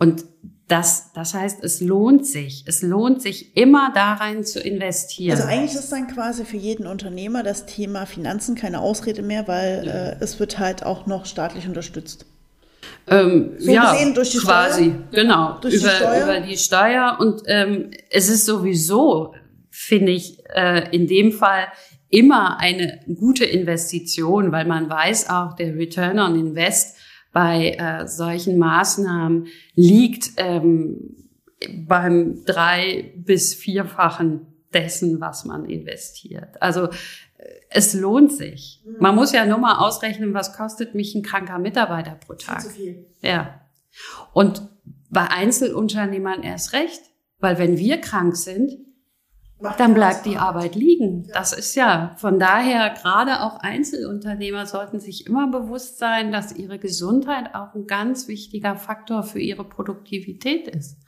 Und 0.00 0.24
das, 0.68 1.12
das 1.12 1.34
heißt, 1.34 1.62
es 1.62 1.80
lohnt 1.80 2.26
sich. 2.26 2.64
Es 2.66 2.80
lohnt 2.80 3.20
sich 3.20 3.54
immer 3.56 3.92
da 3.94 4.14
rein 4.14 4.44
zu 4.44 4.60
investieren. 4.60 5.36
Also 5.36 5.48
eigentlich 5.48 5.74
ist 5.74 5.92
dann 5.92 6.08
quasi 6.08 6.44
für 6.44 6.56
jeden 6.56 6.86
Unternehmer 6.86 7.42
das 7.42 7.66
Thema 7.66 8.06
Finanzen 8.06 8.54
keine 8.54 8.80
Ausrede 8.80 9.22
mehr, 9.22 9.46
weil 9.46 10.16
äh, 10.20 10.24
es 10.24 10.40
wird 10.40 10.58
halt 10.58 10.82
auch 10.82 11.06
noch 11.06 11.26
staatlich 11.26 11.66
unterstützt. 11.66 12.24
Ähm, 13.06 13.52
so 13.58 13.70
ja, 13.70 13.92
gesehen 13.92 14.14
durch 14.14 14.30
die 14.30 14.38
quasi, 14.38 14.84
Steuer? 14.84 15.22
genau, 15.24 15.58
durch 15.60 15.74
über, 15.74 15.88
die 15.88 15.96
Steuer? 15.96 16.22
über 16.22 16.40
die 16.40 16.56
Steuer. 16.56 17.16
Und 17.20 17.42
ähm, 17.46 17.90
es 18.10 18.30
ist 18.30 18.46
sowieso, 18.46 19.34
finde 19.70 20.12
ich, 20.12 20.38
äh, 20.54 20.88
in 20.96 21.06
dem 21.06 21.32
Fall 21.32 21.66
immer 22.08 22.58
eine 22.58 23.00
gute 23.14 23.44
Investition, 23.44 24.52
weil 24.52 24.64
man 24.64 24.88
weiß 24.88 25.28
auch, 25.28 25.54
der 25.56 25.74
Return 25.74 26.18
on 26.18 26.38
Invest 26.38 26.96
bei 27.34 27.72
äh, 27.72 28.06
solchen 28.06 28.58
Maßnahmen 28.58 29.48
liegt 29.74 30.30
ähm, 30.36 31.16
beim 31.86 32.44
drei- 32.44 33.12
bis 33.16 33.54
vierfachen 33.54 34.46
dessen, 34.72 35.20
was 35.20 35.44
man 35.44 35.64
investiert. 35.64 36.62
Also 36.62 36.84
äh, 36.84 36.90
es 37.70 37.92
lohnt 37.92 38.32
sich. 38.32 38.82
Mhm. 38.86 38.96
Man 39.00 39.16
muss 39.16 39.32
ja 39.32 39.44
nur 39.46 39.58
mal 39.58 39.78
ausrechnen, 39.78 40.32
was 40.32 40.56
kostet 40.56 40.94
mich 40.94 41.14
ein 41.16 41.22
kranker 41.22 41.58
Mitarbeiter 41.58 42.12
pro 42.12 42.34
Tag. 42.34 42.62
Zu 42.62 42.70
viel. 42.70 43.04
Ja. 43.20 43.60
Und 44.32 44.62
bei 45.10 45.28
Einzelunternehmern 45.28 46.44
erst 46.44 46.72
recht, 46.72 47.02
weil 47.40 47.58
wenn 47.58 47.78
wir 47.78 48.00
krank 48.00 48.36
sind, 48.36 48.78
dann 49.72 49.94
bleibt 49.94 50.26
die 50.26 50.36
Arbeit 50.36 50.74
liegen. 50.74 51.28
Das 51.32 51.52
ist 51.52 51.74
ja 51.74 52.14
von 52.16 52.38
daher 52.38 52.90
gerade 52.90 53.42
auch 53.42 53.58
Einzelunternehmer 53.60 54.66
sollten 54.66 55.00
sich 55.00 55.26
immer 55.26 55.50
bewusst 55.50 55.98
sein, 55.98 56.32
dass 56.32 56.54
ihre 56.54 56.78
Gesundheit 56.78 57.54
auch 57.54 57.74
ein 57.74 57.86
ganz 57.86 58.28
wichtiger 58.28 58.76
Faktor 58.76 59.22
für 59.22 59.40
ihre 59.40 59.64
Produktivität 59.64 60.68
ist. 60.68 60.98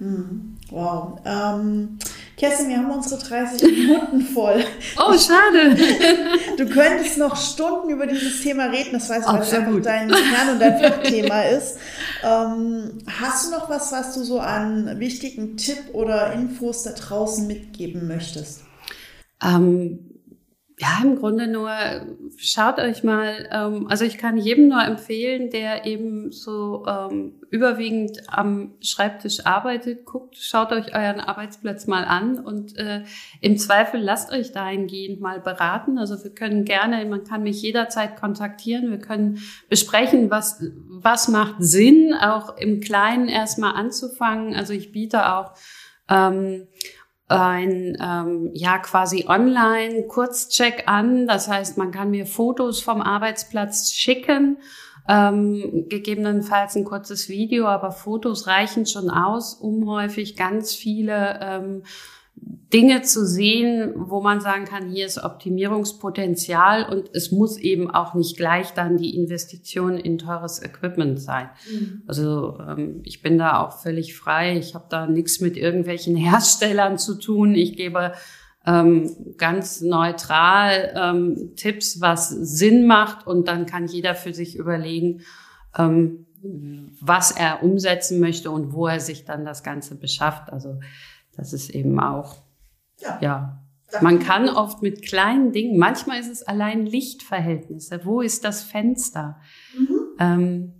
Hm, 0.00 0.56
wow. 0.70 1.20
Ähm, 1.26 1.98
Kerstin, 2.38 2.70
wir 2.70 2.78
haben 2.78 2.90
unsere 2.90 3.20
30 3.20 3.62
Minuten 3.88 4.22
voll. 4.22 4.64
Oh, 4.98 5.12
schade. 5.12 5.76
Du 6.56 6.66
könntest 6.66 7.16
noch 7.16 7.36
Stunden 7.36 7.90
über 7.90 8.06
dieses 8.06 8.42
Thema 8.42 8.66
reden, 8.66 8.92
das 8.92 9.08
weiß 9.08 9.24
ich, 9.24 9.32
weil 9.32 9.40
es 9.40 9.52
einfach 9.52 9.80
dein 9.82 10.08
Kern- 10.08 10.50
und 10.52 10.58
dein 10.60 10.78
Fachthema 10.78 11.42
ist. 11.42 11.78
Ähm, 12.22 12.98
hast 13.06 13.46
du 13.46 13.56
noch 13.56 13.70
was, 13.70 13.92
was 13.92 14.14
du 14.14 14.24
so 14.24 14.40
an 14.40 14.98
wichtigen 14.98 15.56
Tipp 15.56 15.78
oder 15.94 16.32
Infos 16.32 16.82
da 16.82 16.92
draußen 16.92 17.46
mitgeben 17.46 18.08
möchtest? 18.08 18.62
Ähm, 19.42 20.00
ja, 20.80 20.98
im 21.02 21.16
Grunde 21.16 21.46
nur, 21.46 21.70
schaut 22.38 22.78
euch 22.78 23.04
mal, 23.04 23.46
ähm, 23.52 23.86
also 23.90 24.06
ich 24.06 24.16
kann 24.16 24.38
jedem 24.38 24.68
nur 24.68 24.82
empfehlen, 24.82 25.50
der 25.50 25.84
eben 25.84 26.32
so 26.32 26.86
ähm, 26.88 27.34
überwiegend 27.50 28.22
am 28.28 28.72
Schreibtisch 28.80 29.44
arbeitet, 29.44 30.06
guckt, 30.06 30.38
schaut 30.38 30.72
euch 30.72 30.94
euren 30.94 31.20
Arbeitsplatz 31.20 31.86
mal 31.86 32.04
an 32.04 32.38
und 32.38 32.78
äh, 32.78 33.02
im 33.42 33.58
Zweifel 33.58 34.00
lasst 34.00 34.32
euch 34.32 34.52
dahingehend 34.52 35.20
mal 35.20 35.38
beraten. 35.38 35.98
Also 35.98 36.24
wir 36.24 36.30
können 36.30 36.64
gerne, 36.64 37.04
man 37.04 37.24
kann 37.24 37.42
mich 37.42 37.60
jederzeit 37.60 38.18
kontaktieren, 38.18 38.90
wir 38.90 39.00
können 39.00 39.38
besprechen, 39.68 40.30
was, 40.30 40.64
was 40.88 41.28
macht 41.28 41.56
Sinn, 41.58 42.14
auch 42.14 42.56
im 42.56 42.80
Kleinen 42.80 43.28
erstmal 43.28 43.74
anzufangen. 43.74 44.54
Also 44.54 44.72
ich 44.72 44.92
biete 44.92 45.30
auch 45.30 45.52
ähm, 46.08 46.68
ein 47.30 47.96
ähm, 48.00 48.50
ja 48.54 48.78
quasi 48.78 49.26
online 49.28 50.06
Kurzcheck 50.08 50.84
an. 50.86 51.26
Das 51.26 51.48
heißt, 51.48 51.78
man 51.78 51.92
kann 51.92 52.10
mir 52.10 52.26
Fotos 52.26 52.82
vom 52.82 53.00
Arbeitsplatz 53.00 53.92
schicken, 53.92 54.58
ähm, 55.08 55.86
gegebenenfalls 55.88 56.76
ein 56.76 56.84
kurzes 56.84 57.28
Video, 57.28 57.66
aber 57.66 57.92
Fotos 57.92 58.46
reichen 58.46 58.86
schon 58.86 59.10
aus, 59.10 59.54
um 59.54 59.88
häufig 59.88 60.36
ganz 60.36 60.74
viele 60.74 61.38
ähm, 61.40 61.82
Dinge 62.72 63.02
zu 63.02 63.26
sehen, 63.26 63.92
wo 63.96 64.20
man 64.20 64.40
sagen 64.40 64.64
kann, 64.64 64.90
hier 64.90 65.06
ist 65.06 65.22
Optimierungspotenzial 65.22 66.88
und 66.88 67.10
es 67.14 67.32
muss 67.32 67.56
eben 67.56 67.90
auch 67.90 68.14
nicht 68.14 68.36
gleich 68.36 68.72
dann 68.72 68.96
die 68.96 69.16
Investition 69.16 69.96
in 69.96 70.18
teures 70.18 70.62
Equipment 70.62 71.20
sein. 71.20 71.50
Mhm. 71.70 72.02
Also 72.06 72.58
ähm, 72.60 73.00
ich 73.04 73.22
bin 73.22 73.38
da 73.38 73.60
auch 73.62 73.72
völlig 73.80 74.16
frei. 74.16 74.56
Ich 74.58 74.74
habe 74.74 74.86
da 74.88 75.06
nichts 75.06 75.40
mit 75.40 75.56
irgendwelchen 75.56 76.16
Herstellern 76.30 76.98
zu 76.98 77.18
tun. 77.18 77.54
Ich 77.54 77.76
gebe 77.76 78.12
ähm, 78.66 79.34
ganz 79.36 79.80
neutral 79.80 80.92
ähm, 80.94 81.52
Tipps, 81.56 82.00
was 82.00 82.28
Sinn 82.28 82.86
macht 82.86 83.26
und 83.26 83.48
dann 83.48 83.66
kann 83.66 83.86
jeder 83.86 84.14
für 84.14 84.34
sich 84.34 84.56
überlegen, 84.56 85.22
ähm, 85.76 86.26
was 87.00 87.32
er 87.32 87.62
umsetzen 87.62 88.20
möchte 88.20 88.50
und 88.50 88.72
wo 88.72 88.86
er 88.86 89.00
sich 89.00 89.24
dann 89.24 89.44
das 89.44 89.62
Ganze 89.62 89.94
beschafft. 89.94 90.52
Also 90.52 90.80
das 91.40 91.54
ist 91.54 91.70
eben 91.70 91.98
auch, 91.98 92.36
ja. 92.98 93.18
ja. 93.20 93.56
Man 94.02 94.20
kann 94.20 94.48
oft 94.48 94.82
mit 94.82 95.02
kleinen 95.02 95.52
Dingen, 95.52 95.78
manchmal 95.78 96.20
ist 96.20 96.30
es 96.30 96.42
allein 96.44 96.86
Lichtverhältnisse. 96.86 98.04
Wo 98.04 98.20
ist 98.20 98.44
das 98.44 98.62
Fenster? 98.62 99.40
Mhm. 99.76 100.00
Ähm, 100.20 100.79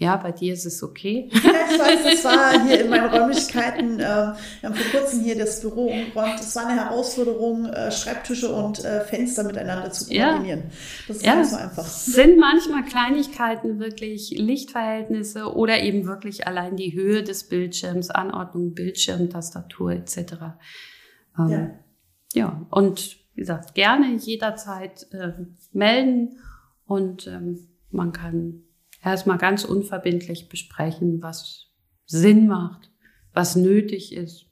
ja, 0.00 0.16
bei 0.16 0.30
dir 0.30 0.52
ist 0.52 0.64
es 0.64 0.82
okay. 0.82 1.28
Ja, 1.42 1.74
ich 1.74 1.78
weiß, 1.78 2.14
es 2.14 2.24
war 2.24 2.66
hier 2.66 2.80
in 2.84 2.90
meinen 2.90 3.10
Räumlichkeiten, 3.10 3.98
äh, 3.98 4.02
wir 4.02 4.36
haben 4.62 4.74
vor 4.74 5.00
kurzem 5.00 5.20
hier 5.22 5.36
das 5.36 5.60
Büro 5.60 5.86
umgeräumt. 5.86 6.40
Es 6.40 6.56
war 6.56 6.66
eine 6.66 6.80
Herausforderung, 6.80 7.66
äh, 7.66 7.90
Schreibtische 7.90 8.52
und 8.52 8.84
äh, 8.84 9.04
Fenster 9.04 9.42
miteinander 9.44 9.90
zu 9.90 10.06
koordinieren. 10.06 10.60
Ja. 10.60 10.66
Das 11.08 11.16
ist 11.16 11.26
ja, 11.26 11.36
nicht 11.36 11.50
so 11.50 11.56
einfach. 11.56 11.84
sind 11.84 12.38
manchmal 12.38 12.84
Kleinigkeiten 12.84 13.80
wirklich 13.80 14.30
Lichtverhältnisse 14.30 15.52
oder 15.54 15.82
eben 15.82 16.06
wirklich 16.06 16.46
allein 16.46 16.76
die 16.76 16.94
Höhe 16.94 17.22
des 17.22 17.44
Bildschirms, 17.44 18.10
Anordnung, 18.10 18.74
Bildschirm, 18.74 19.28
Tastatur 19.30 19.92
etc. 19.92 20.16
Ähm, 21.38 21.48
ja. 21.48 21.70
ja, 22.34 22.66
und 22.70 23.16
wie 23.34 23.40
gesagt, 23.40 23.74
gerne 23.74 24.14
jederzeit 24.14 25.06
äh, 25.12 25.32
melden 25.72 26.38
und 26.86 27.26
ähm, 27.26 27.68
man 27.90 28.12
kann 28.12 28.62
erstmal 29.02 29.38
ganz 29.38 29.64
unverbindlich 29.64 30.48
besprechen, 30.48 31.22
was 31.22 31.66
Sinn 32.06 32.46
macht, 32.46 32.90
was 33.32 33.56
nötig 33.56 34.14
ist. 34.14 34.48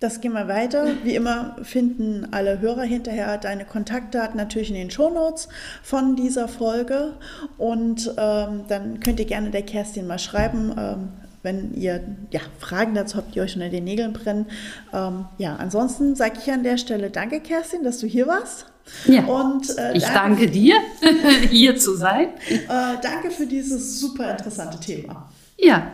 Das 0.00 0.22
gehen 0.22 0.32
wir 0.32 0.48
weiter. 0.48 0.86
Wie 1.04 1.14
immer 1.14 1.56
finden 1.62 2.28
alle 2.32 2.60
Hörer 2.60 2.84
hinterher 2.84 3.36
deine 3.36 3.66
Kontaktdaten 3.66 4.38
natürlich 4.38 4.70
in 4.70 4.74
den 4.74 4.90
Shownotes 4.90 5.50
von 5.82 6.16
dieser 6.16 6.48
Folge. 6.48 7.18
Und 7.58 8.14
ähm, 8.16 8.64
dann 8.66 9.00
könnt 9.00 9.20
ihr 9.20 9.26
gerne 9.26 9.50
der 9.50 9.62
Kerstin 9.62 10.06
mal 10.06 10.18
schreiben, 10.18 10.74
ähm, 10.78 11.08
wenn 11.42 11.74
ihr 11.74 12.02
ja, 12.30 12.40
Fragen 12.58 12.94
dazu 12.94 13.18
habt, 13.18 13.34
die 13.34 13.42
euch 13.42 13.54
unter 13.54 13.68
den 13.68 13.84
Nägeln 13.84 14.14
brennen. 14.14 14.46
Ähm, 14.94 15.26
ja, 15.36 15.56
ansonsten 15.56 16.14
sage 16.14 16.38
ich 16.40 16.50
an 16.50 16.62
der 16.62 16.78
Stelle 16.78 17.10
danke, 17.10 17.40
Kerstin, 17.40 17.84
dass 17.84 17.98
du 17.98 18.06
hier 18.06 18.26
warst. 18.26 18.69
Ja. 19.06 19.24
Und, 19.24 19.78
äh, 19.78 19.96
ich 19.96 20.04
danke, 20.04 20.46
danke 20.46 20.50
dir, 20.50 20.76
hier 21.50 21.76
zu 21.76 21.96
sein. 21.96 22.28
Äh, 22.48 22.58
danke 22.68 23.30
für 23.30 23.46
dieses 23.46 23.98
super 23.98 24.30
interessante 24.30 24.78
Thema. 24.78 25.30
Ja, 25.56 25.92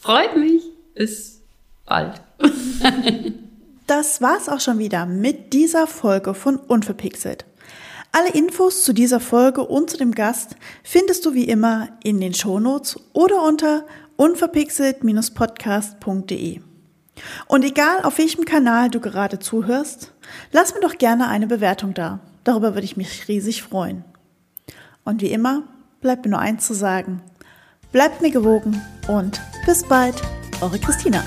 freut 0.00 0.36
mich. 0.36 0.62
Bis 0.94 1.40
bald. 1.86 2.20
das 3.86 4.22
war's 4.22 4.48
auch 4.48 4.60
schon 4.60 4.78
wieder 4.78 5.06
mit 5.06 5.52
dieser 5.52 5.86
Folge 5.86 6.34
von 6.34 6.56
Unverpixelt. 6.56 7.44
Alle 8.12 8.30
Infos 8.30 8.84
zu 8.84 8.92
dieser 8.92 9.18
Folge 9.18 9.64
und 9.64 9.90
zu 9.90 9.96
dem 9.96 10.12
Gast 10.12 10.54
findest 10.84 11.26
du 11.26 11.34
wie 11.34 11.44
immer 11.44 11.88
in 12.04 12.20
den 12.20 12.32
Shownotes 12.32 13.00
oder 13.12 13.42
unter 13.42 13.84
unverpixelt-podcast.de. 14.16 16.60
Und 17.48 17.64
egal 17.64 18.02
auf 18.02 18.18
welchem 18.18 18.44
Kanal 18.44 18.88
du 18.90 19.00
gerade 19.00 19.40
zuhörst, 19.40 20.12
lass 20.52 20.74
mir 20.74 20.80
doch 20.80 20.98
gerne 20.98 21.28
eine 21.28 21.46
Bewertung 21.46 21.94
da. 21.94 22.20
Darüber 22.44 22.74
würde 22.74 22.84
ich 22.84 22.96
mich 22.96 23.28
riesig 23.28 23.62
freuen. 23.62 24.04
Und 25.04 25.22
wie 25.22 25.32
immer, 25.32 25.62
bleibt 26.00 26.24
mir 26.24 26.32
nur 26.32 26.40
eins 26.40 26.66
zu 26.66 26.74
sagen. 26.74 27.22
Bleibt 27.92 28.20
mir 28.20 28.30
gewogen 28.30 28.82
und 29.08 29.40
bis 29.66 29.84
bald, 29.84 30.20
eure 30.60 30.78
Christina. 30.78 31.22